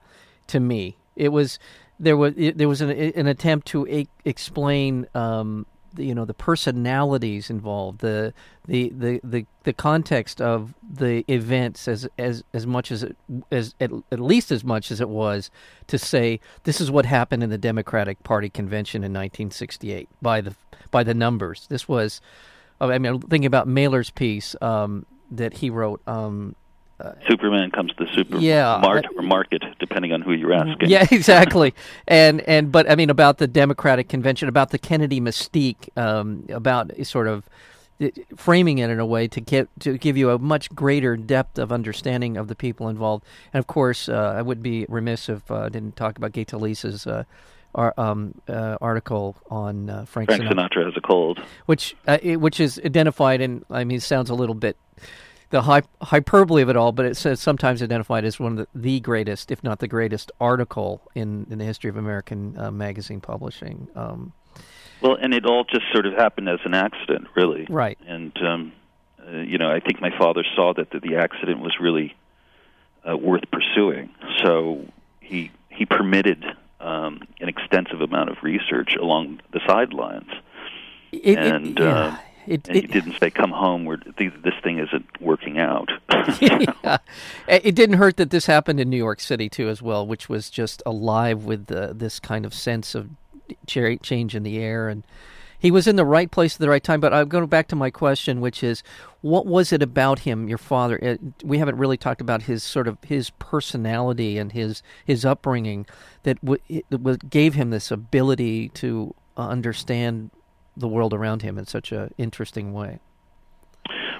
to 0.48 0.60
me. 0.60 0.96
It 1.14 1.30
was 1.30 1.58
there 1.98 2.16
was 2.16 2.34
it, 2.36 2.58
there 2.58 2.68
was 2.68 2.80
an, 2.80 2.90
an 2.90 3.26
attempt 3.26 3.66
to 3.68 3.86
e- 3.86 4.08
explain 4.24 5.06
um 5.14 5.66
the, 5.94 6.04
you 6.04 6.14
know 6.14 6.24
the 6.24 6.34
personalities 6.34 7.50
involved 7.50 8.00
the 8.00 8.32
the, 8.66 8.92
the 8.94 9.20
the 9.24 9.46
the 9.64 9.72
context 9.72 10.40
of 10.40 10.74
the 10.88 11.24
events 11.28 11.88
as 11.88 12.06
as 12.18 12.44
as 12.52 12.66
much 12.66 12.92
as 12.92 13.02
it 13.02 13.16
as 13.50 13.74
at, 13.80 13.90
at 14.12 14.20
least 14.20 14.52
as 14.52 14.62
much 14.62 14.90
as 14.90 15.00
it 15.00 15.08
was 15.08 15.50
to 15.86 15.98
say 15.98 16.38
this 16.64 16.80
is 16.80 16.90
what 16.90 17.06
happened 17.06 17.42
in 17.42 17.50
the 17.50 17.58
Democratic 17.58 18.22
Party 18.22 18.48
convention 18.48 18.98
in 18.98 19.12
1968 19.12 20.08
by 20.22 20.40
the 20.40 20.54
by 20.90 21.02
the 21.02 21.14
numbers. 21.14 21.66
This 21.68 21.88
was 21.88 22.20
I 22.80 22.98
mean 22.98 23.14
I'm 23.14 23.20
thinking 23.20 23.46
about 23.46 23.66
Mailer's 23.66 24.10
piece 24.10 24.54
um, 24.60 25.06
that 25.30 25.54
he 25.54 25.70
wrote 25.70 26.00
um, 26.06 26.54
Superman 27.28 27.70
comes 27.70 27.92
to 27.94 28.04
the 28.04 28.10
super 28.12 28.38
Yeah, 28.38 28.78
mart 28.82 29.06
or 29.16 29.22
market, 29.22 29.62
depending 29.78 30.12
on 30.12 30.22
who 30.22 30.32
you're 30.32 30.52
asking. 30.52 30.88
Yeah, 30.88 31.06
exactly. 31.10 31.74
and 32.08 32.40
and 32.42 32.72
but 32.72 32.90
I 32.90 32.94
mean 32.94 33.10
about 33.10 33.38
the 33.38 33.46
Democratic 33.46 34.08
convention, 34.08 34.48
about 34.48 34.70
the 34.70 34.78
Kennedy 34.78 35.20
mystique, 35.20 35.88
um, 35.98 36.44
about 36.48 36.90
sort 37.06 37.26
of 37.28 37.44
framing 38.36 38.76
it 38.78 38.90
in 38.90 39.00
a 39.00 39.06
way 39.06 39.26
to 39.26 39.40
get 39.40 39.68
to 39.80 39.96
give 39.98 40.16
you 40.16 40.30
a 40.30 40.38
much 40.38 40.74
greater 40.74 41.16
depth 41.16 41.58
of 41.58 41.72
understanding 41.72 42.36
of 42.36 42.48
the 42.48 42.54
people 42.54 42.88
involved. 42.88 43.24
And 43.52 43.58
of 43.58 43.66
course, 43.66 44.08
uh, 44.08 44.34
I 44.36 44.42
would 44.42 44.62
be 44.62 44.86
remiss 44.88 45.28
if 45.28 45.50
uh, 45.50 45.60
I 45.62 45.68
didn't 45.68 45.96
talk 45.96 46.16
about 46.18 46.32
Gay 46.32 46.44
Talese's 46.44 47.06
uh, 47.06 47.24
ar- 47.74 47.94
um, 47.96 48.34
uh, 48.48 48.76
article 48.80 49.36
on 49.50 49.88
uh, 49.90 50.04
Frank, 50.06 50.28
Frank 50.30 50.42
Sinatra, 50.42 50.52
Sinatra 50.54 50.84
has 50.86 50.96
a 50.96 51.00
cold. 51.00 51.40
which 51.66 51.94
uh, 52.06 52.18
it, 52.22 52.36
which 52.38 52.60
is 52.60 52.80
identified 52.84 53.40
and 53.40 53.64
I 53.70 53.84
mean 53.84 54.00
sounds 54.00 54.28
a 54.30 54.34
little 54.34 54.54
bit 54.54 54.76
the 55.50 55.62
hy- 55.62 55.82
hyperbole 56.02 56.62
of 56.62 56.68
it 56.68 56.76
all, 56.76 56.92
but 56.92 57.06
it 57.06 57.16
says 57.16 57.40
sometimes 57.40 57.82
identified 57.82 58.24
as 58.24 58.40
one 58.40 58.52
of 58.52 58.58
the, 58.58 58.68
the 58.74 59.00
greatest, 59.00 59.50
if 59.50 59.62
not 59.62 59.78
the 59.78 59.88
greatest, 59.88 60.32
article 60.40 61.00
in, 61.14 61.46
in 61.50 61.58
the 61.58 61.64
history 61.64 61.88
of 61.90 61.96
American 61.96 62.58
uh, 62.58 62.70
magazine 62.70 63.20
publishing. 63.20 63.86
Um, 63.94 64.32
Well, 65.00 65.14
and 65.20 65.32
it 65.34 65.46
all 65.46 65.64
just 65.64 65.84
sort 65.92 66.06
of 66.06 66.14
happened 66.14 66.48
as 66.48 66.58
an 66.64 66.74
accident, 66.74 67.28
really. 67.36 67.66
right. 67.68 67.98
And 68.06 68.36
um, 68.42 68.72
uh, 69.26 69.38
you 69.38 69.58
know, 69.58 69.70
I 69.70 69.80
think 69.80 70.00
my 70.00 70.10
father 70.18 70.44
saw 70.54 70.72
that 70.74 70.90
the, 70.90 71.00
the 71.00 71.16
accident 71.16 71.60
was 71.60 71.74
really 71.80 72.14
uh, 73.08 73.16
worth 73.16 73.44
pursuing, 73.52 74.10
so 74.42 74.84
he 75.20 75.50
he 75.68 75.84
permitted 75.86 76.44
um, 76.80 77.20
an 77.40 77.48
extensive 77.48 78.00
amount 78.00 78.30
of 78.30 78.36
research 78.42 78.94
along 79.00 79.40
the 79.52 79.60
sidelines, 79.66 80.30
It, 81.12 81.26
it- 81.26 81.38
and 81.38 81.78
yeah. 81.78 81.86
uh, 81.86 82.16
it, 82.46 82.68
and 82.68 82.76
it, 82.76 82.84
he 82.84 82.86
didn't 82.86 83.18
say, 83.18 83.30
"Come 83.30 83.50
home, 83.50 83.84
we're, 83.84 83.96
this 83.96 84.54
thing 84.62 84.78
isn't 84.78 85.20
working 85.20 85.58
out." 85.58 85.90
yeah. 86.40 86.98
It 87.48 87.74
didn't 87.74 87.96
hurt 87.96 88.16
that 88.16 88.30
this 88.30 88.46
happened 88.46 88.80
in 88.80 88.90
New 88.90 88.96
York 88.96 89.20
City 89.20 89.48
too, 89.48 89.68
as 89.68 89.82
well, 89.82 90.06
which 90.06 90.28
was 90.28 90.50
just 90.50 90.82
alive 90.86 91.44
with 91.44 91.66
the, 91.66 91.92
this 91.94 92.20
kind 92.20 92.44
of 92.44 92.54
sense 92.54 92.94
of 92.94 93.10
change 93.66 94.34
in 94.34 94.42
the 94.42 94.58
air, 94.58 94.88
and 94.88 95.04
he 95.58 95.70
was 95.70 95.86
in 95.86 95.96
the 95.96 96.04
right 96.04 96.30
place 96.30 96.54
at 96.54 96.60
the 96.60 96.68
right 96.68 96.82
time. 96.82 97.00
But 97.00 97.12
I'm 97.12 97.28
going 97.28 97.46
back 97.46 97.68
to 97.68 97.76
my 97.76 97.90
question, 97.90 98.40
which 98.40 98.62
is, 98.62 98.82
what 99.20 99.46
was 99.46 99.72
it 99.72 99.82
about 99.82 100.20
him, 100.20 100.48
your 100.48 100.58
father? 100.58 101.18
We 101.42 101.58
haven't 101.58 101.76
really 101.78 101.96
talked 101.96 102.20
about 102.20 102.42
his 102.42 102.62
sort 102.62 102.88
of 102.88 102.98
his 103.04 103.30
personality 103.30 104.38
and 104.38 104.52
his 104.52 104.82
his 105.04 105.24
upbringing 105.24 105.86
that 106.22 106.44
w- 106.44 107.18
gave 107.28 107.54
him 107.54 107.70
this 107.70 107.90
ability 107.90 108.68
to 108.70 109.14
understand 109.36 110.30
the 110.76 110.88
world 110.88 111.14
around 111.14 111.42
him 111.42 111.58
in 111.58 111.66
such 111.66 111.92
a 111.92 112.10
interesting 112.18 112.72
way. 112.72 112.98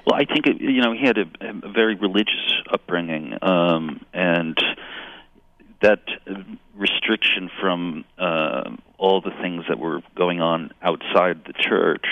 Well, 0.05 0.15
I 0.15 0.25
think 0.25 0.47
it, 0.47 0.61
you 0.61 0.81
know 0.81 0.93
he 0.93 1.05
had 1.05 1.17
a, 1.17 1.25
a 1.41 1.71
very 1.71 1.95
religious 1.95 2.61
upbringing, 2.71 3.37
um, 3.41 4.05
and 4.13 4.57
that 5.81 5.99
restriction 6.75 7.49
from 7.59 8.05
uh, 8.17 8.69
all 8.97 9.21
the 9.21 9.31
things 9.41 9.65
that 9.69 9.79
were 9.79 10.01
going 10.15 10.41
on 10.41 10.71
outside 10.81 11.43
the 11.45 11.53
church 11.53 12.05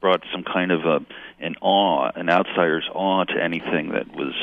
brought 0.00 0.22
some 0.32 0.42
kind 0.42 0.72
of 0.72 0.84
a 0.84 1.00
an 1.40 1.54
awe, 1.60 2.10
an 2.14 2.28
outsider's 2.30 2.88
awe 2.92 3.24
to 3.24 3.42
anything 3.42 3.90
that 3.90 4.08
was 4.14 4.34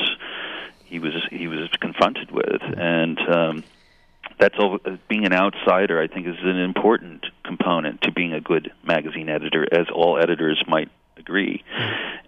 he 0.86 1.00
was 1.00 1.13
he 1.30 1.48
was 1.48 1.70
confronted 1.80 2.32
with, 2.32 2.62
and 2.78 3.20
um, 3.30 3.63
that's 4.41 4.55
all. 4.60 4.79
uh, 4.86 4.98
Being 5.07 5.25
an 5.25 5.33
outsider, 5.33 6.01
I 6.01 6.07
think, 6.07 6.27
is 6.27 6.36
an 6.43 6.57
important 6.57 7.25
component 7.45 8.01
to 8.01 8.12
being 8.12 8.33
a 8.33 8.41
good 8.41 8.71
magazine 8.83 9.29
editor, 9.29 9.63
as 9.71 9.88
all 9.93 10.17
editors 10.21 10.62
might 10.67 10.89
agree. 11.17 11.63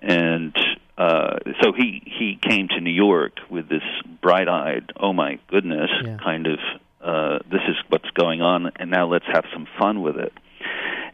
And 0.01 0.55
uh, 0.98 1.38
so 1.62 1.74
he 1.74 2.01
he 2.05 2.38
came 2.41 2.67
to 2.70 2.79
New 2.79 2.91
York 3.08 3.34
with 3.50 3.67
this 3.67 3.84
bright-eyed, 4.22 4.91
oh 4.98 5.12
my 5.13 5.39
goodness, 5.48 5.89
Yeah. 6.05 6.17
kind 6.17 6.48
of 6.48 6.60
uh, 7.01 7.39
this 7.51 7.62
is 7.67 7.75
what's 7.89 8.10
going 8.12 8.41
on, 8.41 8.72
and 8.77 8.89
now 8.89 9.05
let's 9.08 9.25
have 9.34 9.43
some 9.53 9.67
fun 9.79 10.01
with 10.01 10.17
it. 10.17 10.34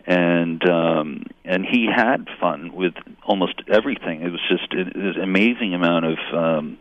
And 0.05 0.61
um, 0.69 1.25
and 1.45 1.65
he 1.65 1.87
had 1.93 2.27
fun 2.39 2.73
with 2.73 2.93
almost 3.23 3.61
everything. 3.67 4.21
It 4.21 4.31
was 4.31 4.41
just 4.49 4.71
it, 4.73 4.87
it 4.89 4.95
was 4.97 5.15
an 5.17 5.23
amazing 5.23 5.73
amount 5.73 6.05
of 6.05 6.17
um, 6.33 6.77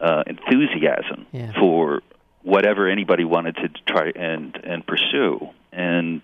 uh, 0.00 0.22
enthusiasm 0.26 1.26
Yeah. 1.32 1.52
for 1.58 2.00
whatever 2.44 2.88
anybody 2.88 3.24
wanted 3.24 3.56
to 3.56 3.68
try 3.86 4.12
and 4.14 4.54
and 4.62 4.86
pursue. 4.86 5.48
And 5.72 6.22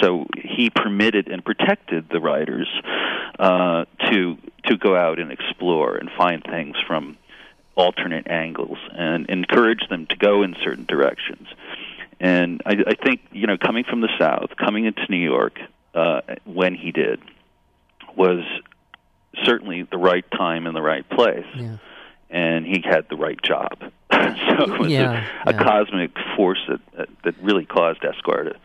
so 0.00 0.26
he 0.36 0.68
permitted 0.70 1.28
and 1.28 1.44
protected 1.44 2.08
the 2.10 2.18
writers 2.18 2.68
uh, 3.38 3.84
to 4.10 4.36
to 4.64 4.76
go 4.76 4.96
out 4.96 5.20
and 5.20 5.30
explore 5.30 5.96
and 5.96 6.10
find 6.18 6.42
things 6.42 6.76
from 6.86 7.16
alternate 7.76 8.28
angles 8.28 8.78
and 8.92 9.30
encourage 9.30 9.88
them 9.88 10.06
to 10.06 10.16
go 10.16 10.42
in 10.42 10.56
certain 10.64 10.86
directions. 10.86 11.46
And 12.18 12.60
I, 12.66 12.72
I 12.88 12.94
think 12.94 13.20
you 13.30 13.46
know, 13.46 13.56
coming 13.56 13.84
from 13.84 14.00
the 14.00 14.10
South, 14.18 14.50
coming 14.56 14.86
into 14.86 15.06
New 15.08 15.22
York 15.22 15.58
uh, 15.94 16.22
when 16.44 16.74
he 16.74 16.90
did 16.90 17.20
was 18.16 18.44
certainly 19.44 19.84
the 19.84 19.96
right 19.98 20.28
time 20.32 20.66
and 20.66 20.74
the 20.74 20.82
right 20.82 21.08
place 21.08 21.46
Yeah. 21.54 21.76
and 22.28 22.66
he 22.66 22.82
had 22.84 23.08
the 23.08 23.16
right 23.16 23.40
job. 23.40 23.78
so 24.58 24.74
it 24.74 24.78
was 24.80 24.88
Yeah, 24.90 25.26
a, 25.46 25.50
a 25.50 25.52
yeah. 25.54 25.62
cosmic 25.62 26.10
force 26.36 26.60
that, 26.68 26.80
that 26.96 27.08
that 27.24 27.34
really 27.42 27.66
caused 27.66 28.04
Esquire 28.04 28.44
to 28.44 28.56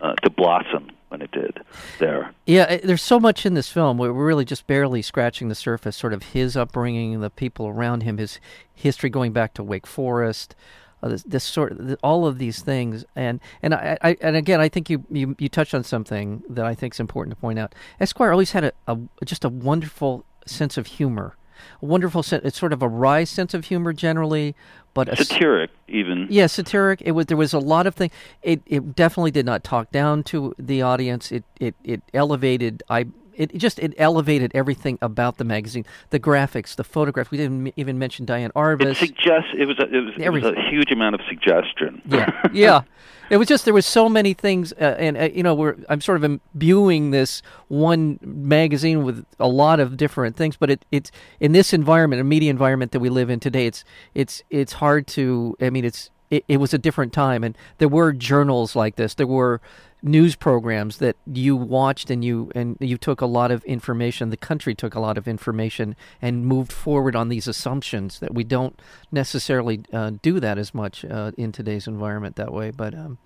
uh, 0.00 0.14
to 0.16 0.30
blossom 0.30 0.90
when 1.08 1.22
it 1.22 1.30
did 1.32 1.60
there. 1.98 2.32
Yeah, 2.46 2.62
uh, 2.62 2.78
there's 2.84 3.02
so 3.02 3.18
much 3.20 3.44
in 3.44 3.54
this 3.54 3.68
film. 3.68 3.98
We're 3.98 4.12
really 4.12 4.44
just 4.44 4.66
barely 4.66 5.02
scratching 5.02 5.48
the 5.48 5.54
surface. 5.54 5.96
Sort 5.96 6.12
of 6.12 6.22
his 6.22 6.56
upbringing, 6.56 7.20
the 7.20 7.30
people 7.30 7.66
around 7.66 8.02
him, 8.02 8.18
his 8.18 8.40
history 8.74 9.10
going 9.10 9.32
back 9.32 9.52
to 9.54 9.62
Wake 9.62 9.86
Forest, 9.86 10.54
uh, 11.02 11.08
this, 11.08 11.22
this 11.24 11.44
sort, 11.44 11.72
of, 11.72 11.96
all 12.02 12.26
of 12.26 12.38
these 12.38 12.62
things, 12.62 13.04
and 13.16 13.40
and 13.62 13.74
I, 13.74 13.98
I 14.02 14.16
and 14.20 14.36
again, 14.36 14.60
I 14.60 14.68
think 14.68 14.88
you, 14.88 15.04
you 15.10 15.34
you 15.38 15.48
touched 15.48 15.74
on 15.74 15.82
something 15.84 16.42
that 16.48 16.64
I 16.64 16.74
think 16.74 16.94
is 16.94 17.00
important 17.00 17.34
to 17.36 17.40
point 17.40 17.58
out. 17.58 17.74
Esquire 17.98 18.30
always 18.32 18.52
had 18.52 18.64
a, 18.64 18.72
a 18.86 18.98
just 19.24 19.44
a 19.44 19.48
wonderful 19.48 20.24
sense 20.46 20.76
of 20.78 20.86
humor, 20.86 21.36
a 21.82 21.86
wonderful 21.86 22.22
sense. 22.22 22.44
It's 22.44 22.58
sort 22.58 22.72
of 22.72 22.82
a 22.82 22.88
wry 22.88 23.24
sense 23.24 23.54
of 23.54 23.66
humor 23.66 23.92
generally, 23.92 24.54
but 24.94 25.08
a 25.08 25.16
Satiric, 25.16 25.70
even. 25.88 26.26
yeah, 26.30 26.46
satiric. 26.46 27.00
It 27.04 27.12
was 27.12 27.26
there 27.26 27.36
was 27.36 27.52
a 27.52 27.58
lot 27.58 27.86
of 27.86 27.94
things. 27.94 28.12
It 28.42 28.60
it 28.66 28.94
definitely 28.94 29.30
did 29.30 29.46
not 29.46 29.62
talk 29.64 29.90
down 29.92 30.22
to 30.24 30.54
the 30.58 30.82
audience. 30.82 31.30
It 31.30 31.44
it 31.58 31.74
it 31.84 32.02
elevated. 32.12 32.82
I 32.88 33.06
it 33.40 33.56
just 33.56 33.78
it 33.78 33.94
elevated 33.96 34.52
everything 34.54 34.98
about 35.00 35.38
the 35.38 35.44
magazine. 35.44 35.84
The 36.10 36.20
graphics, 36.20 36.74
the 36.76 36.84
photographs. 36.84 37.30
We 37.30 37.38
didn't 37.38 37.68
m- 37.68 37.72
even 37.76 37.98
mention 37.98 38.26
Diane 38.26 38.50
Arbus. 38.54 38.92
It 38.92 38.96
suggests 38.96 39.50
it 39.56 39.66
was 39.66 39.78
a, 39.78 39.88
it 39.88 40.04
was, 40.04 40.14
it 40.18 40.28
was 40.30 40.44
a 40.44 40.70
huge 40.70 40.90
amount 40.90 41.14
of 41.14 41.20
suggestion. 41.28 42.02
yeah, 42.06 42.30
yeah. 42.52 42.82
It 43.30 43.36
was 43.36 43.46
just 43.46 43.64
there 43.64 43.74
was 43.74 43.86
so 43.86 44.08
many 44.08 44.34
things, 44.34 44.72
uh, 44.72 44.96
and 44.98 45.16
uh, 45.16 45.28
you 45.32 45.44
know, 45.44 45.54
we're 45.54 45.76
I'm 45.88 46.00
sort 46.00 46.22
of 46.22 46.24
imbuing 46.24 47.12
this 47.12 47.42
one 47.68 48.18
magazine 48.22 49.04
with 49.04 49.24
a 49.38 49.46
lot 49.46 49.78
of 49.78 49.96
different 49.96 50.36
things. 50.36 50.56
But 50.56 50.70
it, 50.70 50.84
it's 50.90 51.12
in 51.38 51.52
this 51.52 51.72
environment, 51.72 52.20
a 52.20 52.24
media 52.24 52.50
environment 52.50 52.90
that 52.92 53.00
we 53.00 53.08
live 53.08 53.30
in 53.30 53.38
today. 53.38 53.66
It's 53.66 53.84
it's 54.14 54.42
it's 54.50 54.74
hard 54.74 55.06
to. 55.08 55.56
I 55.60 55.70
mean, 55.70 55.84
it's 55.84 56.10
it, 56.30 56.44
it 56.48 56.56
was 56.56 56.74
a 56.74 56.78
different 56.78 57.12
time, 57.12 57.44
and 57.44 57.56
there 57.78 57.88
were 57.88 58.12
journals 58.12 58.74
like 58.74 58.96
this. 58.96 59.14
There 59.14 59.26
were 59.26 59.60
news 60.02 60.34
programs 60.34 60.98
that 60.98 61.16
you 61.26 61.56
watched 61.56 62.10
and 62.10 62.24
you 62.24 62.50
and 62.54 62.76
you 62.80 62.96
took 62.96 63.20
a 63.20 63.26
lot 63.26 63.50
of 63.50 63.62
information 63.64 64.30
the 64.30 64.36
country 64.36 64.74
took 64.74 64.94
a 64.94 65.00
lot 65.00 65.18
of 65.18 65.28
information 65.28 65.94
and 66.22 66.46
moved 66.46 66.72
forward 66.72 67.14
on 67.14 67.28
these 67.28 67.46
assumptions 67.46 68.18
that 68.20 68.34
we 68.34 68.44
don't 68.44 68.80
necessarily 69.12 69.82
uh, 69.92 70.12
do 70.22 70.40
that 70.40 70.58
as 70.58 70.74
much 70.74 71.04
uh, 71.04 71.32
in 71.36 71.52
today's 71.52 71.86
environment 71.86 72.36
that 72.36 72.52
way 72.52 72.70
but 72.70 72.94
um, 72.94 73.18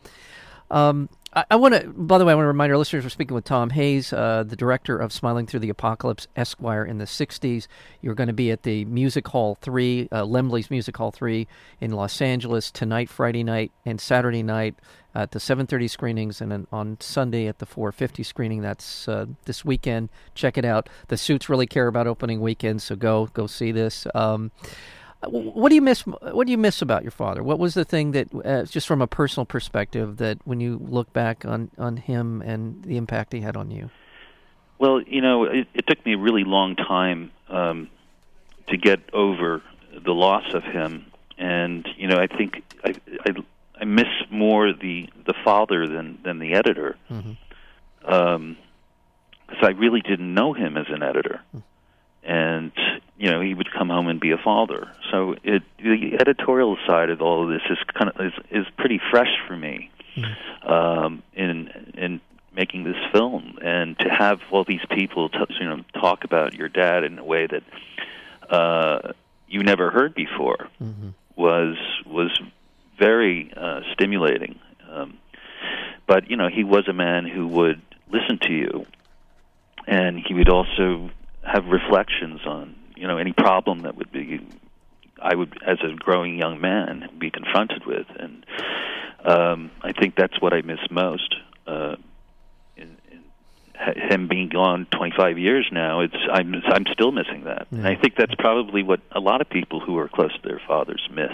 um, 0.71 1.09
I, 1.35 1.45
I 1.53 1.57
want 1.57 1.75
to, 1.75 1.89
by 1.89 2.19
the 2.19 2.25
way, 2.25 2.33
I 2.33 2.35
want 2.35 2.45
to 2.45 2.49
remind 2.49 2.71
our 2.73 2.79
listeners 2.79 3.05
we're 3.05 3.11
speaking 3.11 3.35
with 3.35 3.45
Tom 3.45 3.71
Hayes, 3.71 4.13
uh, 4.13 4.45
the 4.47 4.57
director 4.57 4.97
of 4.97 5.13
Smiling 5.13 5.47
Through 5.47 5.61
the 5.61 5.69
Apocalypse, 5.69 6.29
Esquire 6.37 6.85
in 6.85 6.99
the 6.99 7.05
60s. 7.05 7.67
You're 8.01 8.15
going 8.15 8.29
to 8.29 8.33
be 8.35 8.51
at 8.51 8.63
the 8.63 8.85
Music 8.85 9.27
Hall 9.29 9.57
3, 9.61 10.09
uh, 10.13 10.23
Laemmle's 10.23 10.71
Music 10.71 10.97
Hall 10.97 11.11
3 11.11 11.47
in 11.81 11.91
Los 11.91 12.21
Angeles 12.21 12.71
tonight, 12.71 13.09
Friday 13.09 13.43
night, 13.43 13.73
and 13.85 14.01
Saturday 14.01 14.43
night 14.43 14.77
at 15.15 15.31
the 15.31 15.39
7.30 15.39 15.89
screenings, 15.89 16.41
and 16.41 16.51
then 16.51 16.67
on 16.73 16.97
Sunday 17.01 17.47
at 17.47 17.59
the 17.59 17.67
4.50 17.67 18.25
screening. 18.25 18.63
That's 18.63 19.09
uh, 19.09 19.27
this 19.45 19.65
weekend. 19.65 20.11
Check 20.35 20.59
it 20.59 20.65
out. 20.65 20.89
The 21.09 21.17
suits 21.17 21.49
really 21.49 21.67
care 21.67 21.87
about 21.87 22.07
opening 22.07 22.41
weekend, 22.41 22.83
so 22.83 22.97
go 22.97 23.29
go 23.33 23.47
see 23.47 23.71
this. 23.71 24.07
Um, 24.15 24.51
what 25.31 25.69
do 25.69 25.75
you 25.75 25.83
miss? 25.83 26.01
What 26.03 26.47
do 26.47 26.51
you 26.51 26.59
miss 26.59 26.83
about 26.83 27.03
your 27.03 27.11
father? 27.11 27.43
What 27.43 27.59
was 27.59 27.75
the 27.75 27.85
thing 27.85 28.13
that, 28.13 28.29
uh, 28.45 28.65
just 28.65 28.87
from 28.87 29.01
a 29.03 29.07
personal 29.07 29.45
perspective, 29.47 30.17
that 30.19 30.39
when 30.45 30.61
you 30.61 30.79
look 30.83 31.13
back 31.13 31.45
on 31.45 31.71
on 31.79 31.97
him 31.97 32.43
and 32.43 32.83
the 32.85 32.97
impact 32.97 33.33
he 33.33 33.41
had 33.41 33.57
on 33.57 33.71
you? 33.71 33.91
Well, 34.79 35.01
you 35.03 35.21
know, 35.21 35.45
it, 35.45 35.69
it 35.75 35.87
took 35.87 36.05
me 36.05 36.15
a 36.15 36.19
really 36.19 36.45
long 36.45 36.75
time 36.77 37.31
um, 37.49 37.89
to 38.69 38.77
get 38.77 39.01
over 39.13 39.63
the 40.05 40.13
loss 40.13 40.53
of 40.53 40.65
him, 40.65 41.07
and 41.39 41.89
you 41.97 42.09
know, 42.09 42.17
I 42.19 42.27
think 42.27 42.63
I, 42.85 42.95
I, 43.27 43.35
I 43.81 43.85
miss 43.85 44.09
more 44.31 44.73
the 44.73 45.09
the 45.27 45.35
father 45.45 45.87
than 45.87 46.19
than 46.25 46.39
the 46.39 46.55
editor, 46.55 46.97
Mm-hmm. 47.11 48.13
um, 48.13 48.57
because 49.47 49.63
I 49.63 49.71
really 49.73 50.01
didn't 50.01 50.33
know 50.35 50.55
him 50.55 50.77
as 50.77 50.87
an 50.89 51.03
editor, 51.03 51.43
and 52.25 52.73
you 53.17 53.31
know, 53.31 53.41
he 53.41 53.55
would 53.55 53.71
come 53.73 53.89
home 53.89 54.09
and 54.09 54.21
be 54.21 54.33
a 54.33 54.39
father. 54.39 54.91
So 55.11 55.37
it 55.45 55.63
the 55.79 56.17
editorial 56.21 56.77
side 56.87 57.11
of 57.11 57.23
all 57.23 57.45
of 57.45 57.49
this 57.51 57.63
is 57.71 57.79
kind 57.95 58.11
of 58.11 58.21
is, 58.27 58.33
is 58.51 58.67
pretty 58.77 59.01
fresh 59.11 59.31
for 59.47 59.57
me, 59.57 59.91
um, 60.63 61.23
in 61.35 61.69
in 61.95 62.21
making 62.55 62.85
this 62.85 62.97
film, 63.13 63.59
and 63.63 63.99
to 63.99 64.09
have 64.09 64.41
all 64.51 64.65
these 64.65 64.85
people, 64.91 65.29
t- 65.29 65.39
you 65.61 65.69
know, 65.69 65.85
talk 66.01 66.25
about 66.25 66.55
your 66.55 66.69
dad 66.69 67.03
in 67.05 67.19
a 67.19 67.25
way 67.25 67.47
that 67.47 67.63
uh, 68.49 69.13
you 69.49 69.63
never 69.63 69.91
heard 69.91 70.15
before 70.15 70.69
Mm-hmm. 70.83 71.11
was 71.37 71.77
was 72.07 72.39
very 72.99 73.53
uh, 73.57 73.81
stimulating. 73.93 74.59
Um, 74.91 75.19
but 76.07 76.31
you 76.31 76.37
know, 76.37 76.49
he 76.49 76.65
was 76.65 76.87
a 76.89 76.93
man 76.93 77.27
who 77.27 77.47
would 77.49 77.81
listen 78.11 78.39
to 78.43 78.53
you, 78.53 78.87
and 79.87 80.19
he 80.19 80.35
would 80.35 80.49
also 80.49 81.11
have 81.47 81.67
reflections 81.67 82.41
on 82.47 82.75
you 82.97 83.07
know 83.07 83.19
any 83.19 83.33
problem 83.33 83.81
that 83.83 83.97
would 83.97 84.11
be 84.13 84.41
I 85.23 85.35
would, 85.35 85.57
as 85.67 85.79
a 85.83 85.95
growing 85.95 86.37
young 86.39 86.61
man, 86.61 87.09
be 87.19 87.31
confronted 87.31 87.87
with, 87.87 88.07
and 88.19 88.45
um, 89.25 89.71
I 89.83 89.93
think 89.93 90.17
that's 90.17 90.39
what 90.41 90.53
I 90.53 90.61
miss 90.61 90.81
most. 90.91 91.35
Uh, 91.67 91.97
in, 92.77 92.97
in 93.11 94.11
him 94.11 94.29
being 94.29 94.49
gone 94.51 94.87
25 94.91 95.39
years 95.39 95.67
now, 95.73 96.01
it's 96.01 96.17
I'm 96.31 96.55
I'm 96.67 96.85
still 96.93 97.11
missing 97.13 97.45
that, 97.45 97.69
and 97.71 97.87
I 97.87 97.95
think 97.95 98.17
that's 98.17 98.35
probably 98.35 98.83
what 98.83 99.01
a 99.13 99.21
lot 99.21 99.41
of 99.41 99.49
people 99.49 99.81
who 99.81 99.97
are 99.99 100.09
close 100.09 100.33
to 100.35 100.47
their 100.47 100.61
fathers 100.67 101.09
miss, 101.11 101.33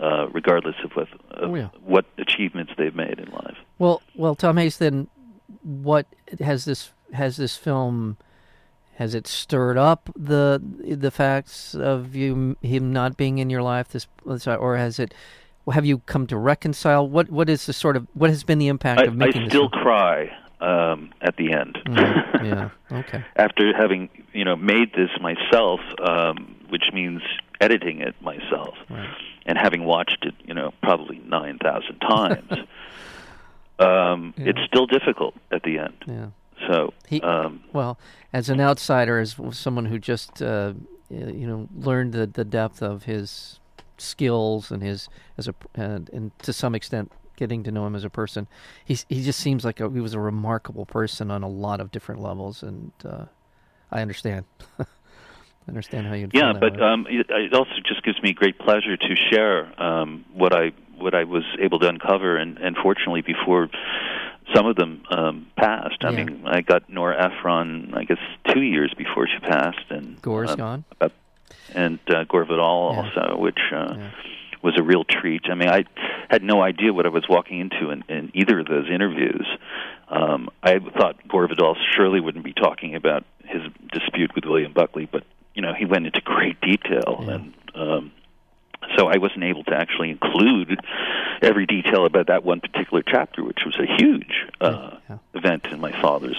uh, 0.00 0.28
regardless 0.28 0.76
of 0.84 0.92
what 0.92 1.08
of 1.32 1.50
Oh, 1.50 1.54
yeah. 1.54 1.68
what 1.84 2.04
achievements 2.18 2.72
they've 2.78 2.94
made 2.94 3.18
in 3.18 3.30
life. 3.32 3.56
Well, 3.78 4.00
well, 4.14 4.34
Tom 4.36 4.58
Hayes. 4.58 4.76
Then, 4.78 5.08
what 5.62 6.06
has 6.40 6.66
this 6.66 6.90
has 7.14 7.36
this 7.36 7.56
film? 7.56 8.16
Has 8.96 9.14
it 9.14 9.26
stirred 9.26 9.78
up 9.78 10.10
the 10.16 10.60
the 10.80 11.10
facts 11.10 11.74
of 11.74 12.14
you 12.14 12.56
him 12.62 12.92
not 12.92 13.16
being 13.16 13.38
in 13.38 13.48
your 13.50 13.62
life? 13.62 13.88
This, 13.88 14.06
or 14.46 14.76
has 14.76 14.98
it? 14.98 15.14
Have 15.72 15.86
you 15.86 15.98
come 16.00 16.26
to 16.26 16.36
reconcile? 16.36 17.08
What 17.08 17.30
what 17.30 17.48
is 17.48 17.66
the 17.66 17.72
sort 17.72 17.96
of 17.96 18.06
what 18.14 18.30
has 18.30 18.44
been 18.44 18.58
the 18.58 18.68
impact 18.68 19.00
I, 19.00 19.04
of 19.04 19.16
making 19.16 19.42
I 19.44 19.48
still 19.48 19.70
film? 19.70 19.82
cry 19.82 20.30
um, 20.60 21.10
at 21.22 21.36
the 21.36 21.52
end. 21.52 21.78
Mhm, 21.86 22.44
yeah. 22.44 22.68
Okay. 22.98 23.24
After 23.36 23.74
having 23.76 24.10
you 24.34 24.44
know 24.44 24.56
made 24.56 24.92
this 24.94 25.10
myself, 25.20 25.80
um, 26.06 26.54
which 26.68 26.84
means 26.92 27.22
editing 27.60 28.00
it 28.00 28.14
myself, 28.20 28.74
Right. 28.90 29.08
and 29.46 29.56
having 29.56 29.84
watched 29.84 30.18
it, 30.26 30.34
you 30.44 30.52
know, 30.52 30.72
probably 30.82 31.18
nine 31.26 31.58
thousand 31.58 31.98
times, 32.00 32.52
um, 33.78 34.34
Yeah. 34.36 34.50
it's 34.50 34.60
still 34.66 34.86
difficult 34.86 35.34
at 35.50 35.62
the 35.62 35.78
end. 35.78 35.94
Yeah. 36.06 36.26
So, 36.68 36.92
He- 37.08 37.20
um, 37.20 37.62
Well, 37.72 37.98
as 38.32 38.48
an 38.48 38.60
outsider, 38.60 39.18
as 39.18 39.36
someone 39.50 39.86
who 39.86 39.98
just 39.98 40.42
uh, 40.42 40.74
you 41.10 41.46
know 41.46 41.68
learned 41.74 42.12
the, 42.12 42.26
the 42.26 42.44
depth 42.44 42.82
of 42.82 43.04
his 43.04 43.58
skills 43.98 44.70
and 44.70 44.82
his 44.82 45.08
as 45.38 45.48
a 45.48 45.54
and, 45.74 46.08
and 46.10 46.38
to 46.40 46.52
some 46.52 46.74
extent 46.74 47.12
getting 47.36 47.62
to 47.64 47.70
know 47.70 47.86
him 47.86 47.94
as 47.94 48.04
a 48.04 48.10
person, 48.10 48.46
he 48.84 48.98
he 49.08 49.22
just 49.22 49.40
seems 49.40 49.64
like 49.64 49.80
a, 49.80 49.90
he 49.90 50.00
was 50.00 50.14
a 50.14 50.20
remarkable 50.20 50.86
person 50.86 51.30
on 51.30 51.42
a 51.42 51.48
lot 51.48 51.80
of 51.80 51.90
different 51.90 52.20
levels, 52.20 52.62
and 52.62 52.92
uh, 53.04 53.24
I 53.90 54.00
understand. 54.02 54.44
I 54.78 54.84
understand 55.68 56.06
how 56.06 56.14
you. 56.14 56.28
yeah, 56.32 56.52
but 56.58 56.80
um, 56.80 57.06
it, 57.08 57.26
it 57.28 57.54
also 57.54 57.74
just 57.86 58.02
gives 58.02 58.22
me 58.22 58.32
great 58.32 58.58
pleasure 58.58 58.96
to 58.96 59.16
share 59.30 59.80
um, 59.82 60.24
what 60.32 60.54
I 60.54 60.72
what 60.96 61.14
I 61.14 61.24
was 61.24 61.44
able 61.58 61.78
to 61.80 61.88
uncover, 61.88 62.36
and, 62.36 62.58
and 62.58 62.76
fortunately, 62.76 63.22
before 63.22 63.68
some 64.54 64.66
of 64.66 64.76
them 64.76 65.02
um, 65.10 65.46
passed. 65.56 65.98
I 66.04 66.10
Yeah. 66.10 66.24
mean, 66.24 66.42
I 66.46 66.60
got 66.60 66.88
Nora 66.88 67.16
Ephron, 67.26 67.92
I 67.94 68.04
guess, 68.04 68.18
two 68.52 68.62
years 68.62 68.92
before 68.96 69.26
she 69.28 69.38
passed, 69.40 69.90
and 69.90 70.20
Gore's 70.22 70.50
um, 70.50 70.56
gone. 70.56 70.84
and 71.74 71.98
uh, 72.08 72.24
Gore 72.24 72.44
Vidal 72.44 72.92
Yeah. 72.94 73.02
also, 73.20 73.38
which 73.38 73.58
uh, 73.72 73.94
Yeah. 73.96 74.10
was 74.62 74.74
a 74.78 74.82
real 74.82 75.04
treat. 75.04 75.42
I 75.50 75.54
mean, 75.54 75.68
I 75.68 75.84
had 76.30 76.42
no 76.42 76.62
idea 76.62 76.92
what 76.92 77.06
I 77.06 77.08
was 77.08 77.24
walking 77.28 77.60
into 77.60 77.90
in, 77.90 78.04
in 78.08 78.30
either 78.34 78.58
of 78.60 78.66
those 78.66 78.88
interviews. 78.90 79.46
Um, 80.08 80.48
I 80.62 80.78
thought 80.78 81.16
Gore 81.28 81.48
Vidal 81.48 81.76
surely 81.96 82.20
wouldn't 82.20 82.44
be 82.44 82.52
talking 82.52 82.94
about 82.94 83.24
his 83.44 83.62
dispute 83.92 84.34
with 84.34 84.44
William 84.44 84.72
Buckley, 84.72 85.08
but 85.10 85.24
you 85.54 85.62
know, 85.62 85.72
he 85.74 85.84
went 85.84 86.06
into 86.06 86.20
great 86.22 86.60
detail, 86.62 87.24
and 87.28 87.52
um, 87.74 88.12
so 88.96 89.06
I 89.08 89.18
wasn't 89.18 89.44
able 89.44 89.64
to 89.64 89.74
actually 89.74 90.10
include 90.10 90.78
every 91.40 91.66
detail 91.66 92.04
about 92.06 92.26
that 92.28 92.44
one 92.44 92.60
particular 92.60 93.02
chapter, 93.06 93.42
which 93.44 93.60
was 93.64 93.76
a 93.78 93.86
huge 93.98 94.46
uh, 94.60 94.96
Yeah. 95.08 95.18
event 95.34 95.66
in 95.70 95.80
my 95.80 95.92
father's 96.00 96.36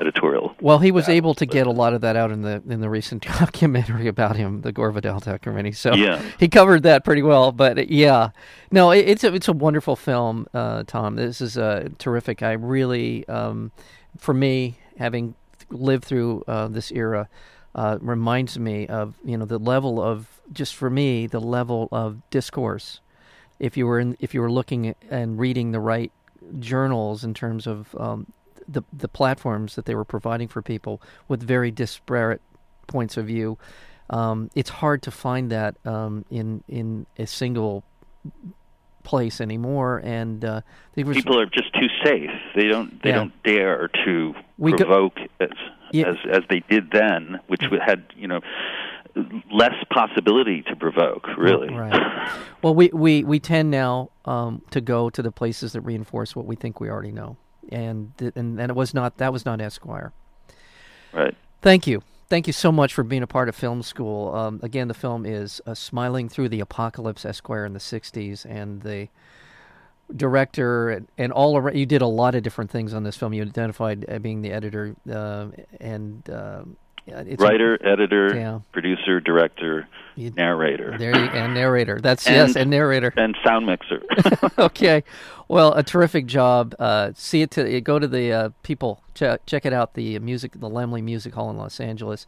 editorial. 0.00 0.54
Well, 0.62 0.78
he 0.78 0.90
was 0.92 1.08
able 1.10 1.34
to 1.34 1.44
get 1.46 1.66
a 1.66 1.70
lot 1.70 1.92
of 1.92 2.00
that 2.00 2.16
out 2.16 2.30
in 2.30 2.40
the 2.42 2.62
in 2.68 2.80
the 2.80 2.88
recent 2.88 3.22
documentary 3.38 4.06
about 4.08 4.34
him, 4.36 4.62
the 4.62 4.72
Gore 4.72 4.90
Vidal 4.92 5.20
documentary. 5.20 5.72
So 5.72 5.94
Yeah. 5.94 6.22
he 6.38 6.48
covered 6.48 6.82
that 6.84 7.04
pretty 7.04 7.22
well. 7.22 7.52
But 7.52 7.90
yeah, 7.90 8.30
no, 8.70 8.90
it, 8.92 9.00
it's 9.08 9.24
a 9.24 9.34
it's 9.34 9.48
a 9.48 9.52
wonderful 9.52 9.96
film, 9.96 10.46
uh, 10.54 10.84
Tom. 10.86 11.16
This 11.16 11.40
is 11.42 11.58
uh, 11.58 11.90
terrific. 11.98 12.42
I 12.42 12.52
really, 12.52 13.28
um, 13.28 13.72
for 14.16 14.32
me, 14.32 14.78
having 14.98 15.34
lived 15.70 16.04
through 16.04 16.44
uh, 16.48 16.68
this 16.68 16.90
era, 16.92 17.28
uh, 17.74 17.98
reminds 18.00 18.58
me 18.58 18.86
of 18.86 19.14
you 19.24 19.36
know 19.36 19.44
the 19.44 19.58
level 19.58 20.02
of 20.02 20.40
just 20.52 20.74
for 20.74 20.90
me 20.90 21.26
the 21.26 21.40
level 21.40 21.88
of 21.92 22.18
discourse. 22.30 23.00
If 23.58 23.76
you 23.76 23.86
were 23.86 24.00
in, 24.00 24.16
if 24.20 24.34
you 24.34 24.40
were 24.40 24.50
looking 24.50 24.94
and 25.10 25.38
reading 25.38 25.72
the 25.72 25.80
right 25.80 26.12
journals 26.58 27.24
in 27.24 27.34
terms 27.34 27.66
of 27.66 27.94
um, 27.98 28.26
the 28.66 28.82
the 28.92 29.08
platforms 29.08 29.74
that 29.76 29.84
they 29.84 29.94
were 29.94 30.04
providing 30.04 30.48
for 30.48 30.62
people 30.62 31.00
with 31.28 31.42
very 31.42 31.70
disparate 31.70 32.40
points 32.86 33.16
of 33.16 33.26
view. 33.26 33.58
Um, 34.08 34.50
it's 34.56 34.70
hard 34.70 35.02
to 35.02 35.10
find 35.12 35.50
that 35.52 35.76
um, 35.86 36.24
in 36.30 36.64
in 36.68 37.06
a 37.18 37.26
single 37.26 37.84
place 39.04 39.40
anymore, 39.40 40.00
and 40.04 40.44
uh, 40.44 40.60
was 40.96 41.16
people 41.16 41.38
are 41.40 41.46
just 41.46 41.72
too 41.74 41.88
safe. 42.04 42.30
They 42.54 42.66
don't 42.66 43.02
they 43.02 43.10
Yeah. 43.10 43.16
don't 43.16 43.42
dare 43.44 43.88
to 44.04 44.34
We 44.58 44.74
provoke 44.74 45.18
as, 45.40 45.50
Yeah. 45.92 46.08
as 46.08 46.16
as 46.30 46.42
they 46.48 46.60
did 46.68 46.90
then, 46.92 47.40
which 47.48 47.62
had 47.84 48.04
you 48.16 48.28
know 48.28 48.40
less 49.52 49.74
possibility 49.90 50.62
to 50.62 50.76
provoke. 50.76 51.26
Really, 51.36 51.72
Right. 51.72 52.30
Well, 52.62 52.74
we, 52.80 52.90
we, 52.92 53.24
we 53.24 53.40
tend 53.40 53.70
now 53.70 54.10
um, 54.24 54.62
to 54.70 54.80
go 54.80 55.10
to 55.10 55.22
the 55.22 55.32
places 55.32 55.72
that 55.72 55.80
reinforce 55.80 56.36
what 56.36 56.46
we 56.46 56.56
think 56.56 56.80
we 56.80 56.88
already 56.88 57.12
know, 57.12 57.36
and 57.70 58.16
th- 58.18 58.32
and 58.36 58.60
and 58.60 58.70
it 58.70 58.74
was 58.74 58.94
not 58.94 59.18
that 59.18 59.32
was 59.32 59.44
not 59.44 59.60
Esquire. 59.60 60.12
right. 61.12 61.34
Thank 61.62 61.86
you. 61.86 62.02
Thank 62.28 62.46
you 62.46 62.52
so 62.52 62.70
much 62.70 62.94
for 62.94 63.02
being 63.02 63.24
a 63.24 63.26
part 63.26 63.48
of 63.48 63.56
film 63.56 63.82
school. 63.82 64.32
Um, 64.34 64.60
again, 64.62 64.86
the 64.86 64.94
film 64.94 65.26
is 65.26 65.60
uh, 65.66 65.74
Smiling 65.74 66.28
Through 66.28 66.48
the 66.48 66.60
Apocalypse, 66.60 67.24
Esquire 67.26 67.66
in 67.66 67.72
the 67.72 67.80
60s, 67.80 68.46
and 68.48 68.82
the 68.82 69.08
director 70.16 70.90
and, 70.90 71.08
and 71.18 71.32
all 71.32 71.56
around, 71.56 71.76
you 71.76 71.86
did 71.86 72.02
a 72.02 72.06
lot 72.06 72.34
of 72.34 72.42
different 72.42 72.70
things 72.70 72.94
on 72.94 73.02
this 73.04 73.16
film. 73.16 73.32
You 73.32 73.42
identified 73.42 74.04
uh, 74.08 74.18
being 74.18 74.42
the 74.42 74.52
editor 74.52 74.94
uh, 75.10 75.46
and 75.80 76.28
uh, 76.30 76.62
it's 77.06 77.42
a- 77.42 77.46
Writer, 77.46 77.78
editor, 77.86 78.34
Yeah. 78.34 78.60
producer, 78.72 79.20
director, 79.20 79.88
You- 80.16 80.30
narrator, 80.36 80.96
there 80.98 81.16
you, 81.16 81.24
and 81.30 81.54
narrator. 81.54 81.98
That's 82.00 82.26
And- 82.26 82.36
yes, 82.36 82.56
and 82.56 82.70
narrator. 82.70 83.12
and 83.16 83.36
sound 83.44 83.66
mixer. 83.66 84.02
okay, 84.58 85.02
well, 85.48 85.72
a 85.74 85.82
terrific 85.82 86.26
job. 86.26 86.74
Uh, 86.78 87.10
see 87.14 87.42
it 87.42 87.50
to 87.52 87.80
go 87.80 87.98
to 87.98 88.06
the 88.06 88.32
uh, 88.32 88.48
people 88.62 89.02
check 89.14 89.44
check 89.46 89.66
it 89.66 89.72
out. 89.72 89.94
The 89.94 90.18
music, 90.20 90.52
the 90.52 90.68
Laemmle 90.70 91.02
Music 91.02 91.34
Hall 91.34 91.50
in 91.50 91.56
Los 91.56 91.80
Angeles. 91.80 92.26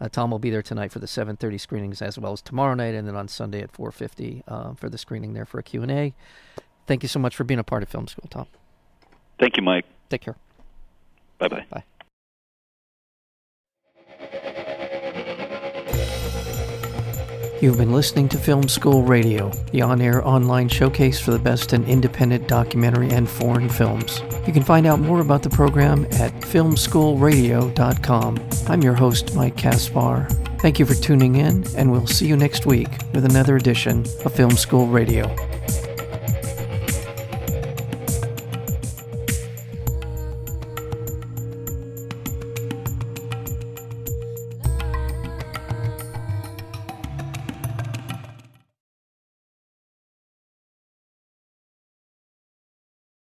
Uh, 0.00 0.08
Tom 0.08 0.30
will 0.32 0.38
be 0.40 0.50
there 0.50 0.62
tonight 0.62 0.90
for 0.90 0.98
the 0.98 1.06
7:30 1.06 1.60
screenings, 1.60 2.00
as 2.02 2.18
well 2.18 2.32
as 2.32 2.40
tomorrow 2.40 2.74
night, 2.74 2.94
and 2.94 3.06
then 3.06 3.14
on 3.14 3.28
Sunday 3.28 3.60
at 3.60 3.72
4:50 3.72 4.42
uh, 4.48 4.72
for 4.74 4.88
the 4.88 4.98
screening 4.98 5.34
there 5.34 5.44
for 5.44 5.58
a 5.58 5.62
Q 5.62 5.82
and 5.82 5.90
A. 5.92 6.14
Thank 6.92 7.02
you 7.02 7.08
so 7.08 7.18
much 7.18 7.34
for 7.34 7.44
being 7.44 7.58
a 7.58 7.64
part 7.64 7.82
of 7.82 7.88
Film 7.88 8.06
School, 8.06 8.28
Tom. 8.28 8.44
Thank 9.38 9.56
you, 9.56 9.62
Mike. 9.62 9.86
Take 10.10 10.20
care. 10.20 10.36
Bye 11.38 11.48
bye. 11.48 11.64
Bye. 11.70 11.84
You've 17.62 17.78
been 17.78 17.92
listening 17.92 18.28
to 18.28 18.36
Film 18.36 18.68
School 18.68 19.04
Radio, 19.04 19.48
the 19.70 19.80
on 19.80 20.02
air 20.02 20.22
online 20.28 20.68
showcase 20.68 21.18
for 21.18 21.30
the 21.30 21.38
best 21.38 21.72
in 21.72 21.82
independent 21.84 22.46
documentary 22.46 23.08
and 23.08 23.26
foreign 23.26 23.70
films. 23.70 24.20
You 24.46 24.52
can 24.52 24.62
find 24.62 24.86
out 24.86 25.00
more 25.00 25.20
about 25.20 25.42
the 25.42 25.48
program 25.48 26.04
at 26.20 26.34
filmschoolradio.com. 26.42 28.48
I'm 28.68 28.82
your 28.82 28.94
host, 28.94 29.34
Mike 29.34 29.56
Caspar. 29.56 30.28
Thank 30.58 30.78
you 30.78 30.84
for 30.84 30.92
tuning 30.92 31.36
in, 31.36 31.64
and 31.74 31.90
we'll 31.90 32.06
see 32.06 32.26
you 32.26 32.36
next 32.36 32.66
week 32.66 32.90
with 33.14 33.24
another 33.24 33.56
edition 33.56 34.00
of 34.26 34.34
Film 34.34 34.50
School 34.50 34.88
Radio. 34.88 35.34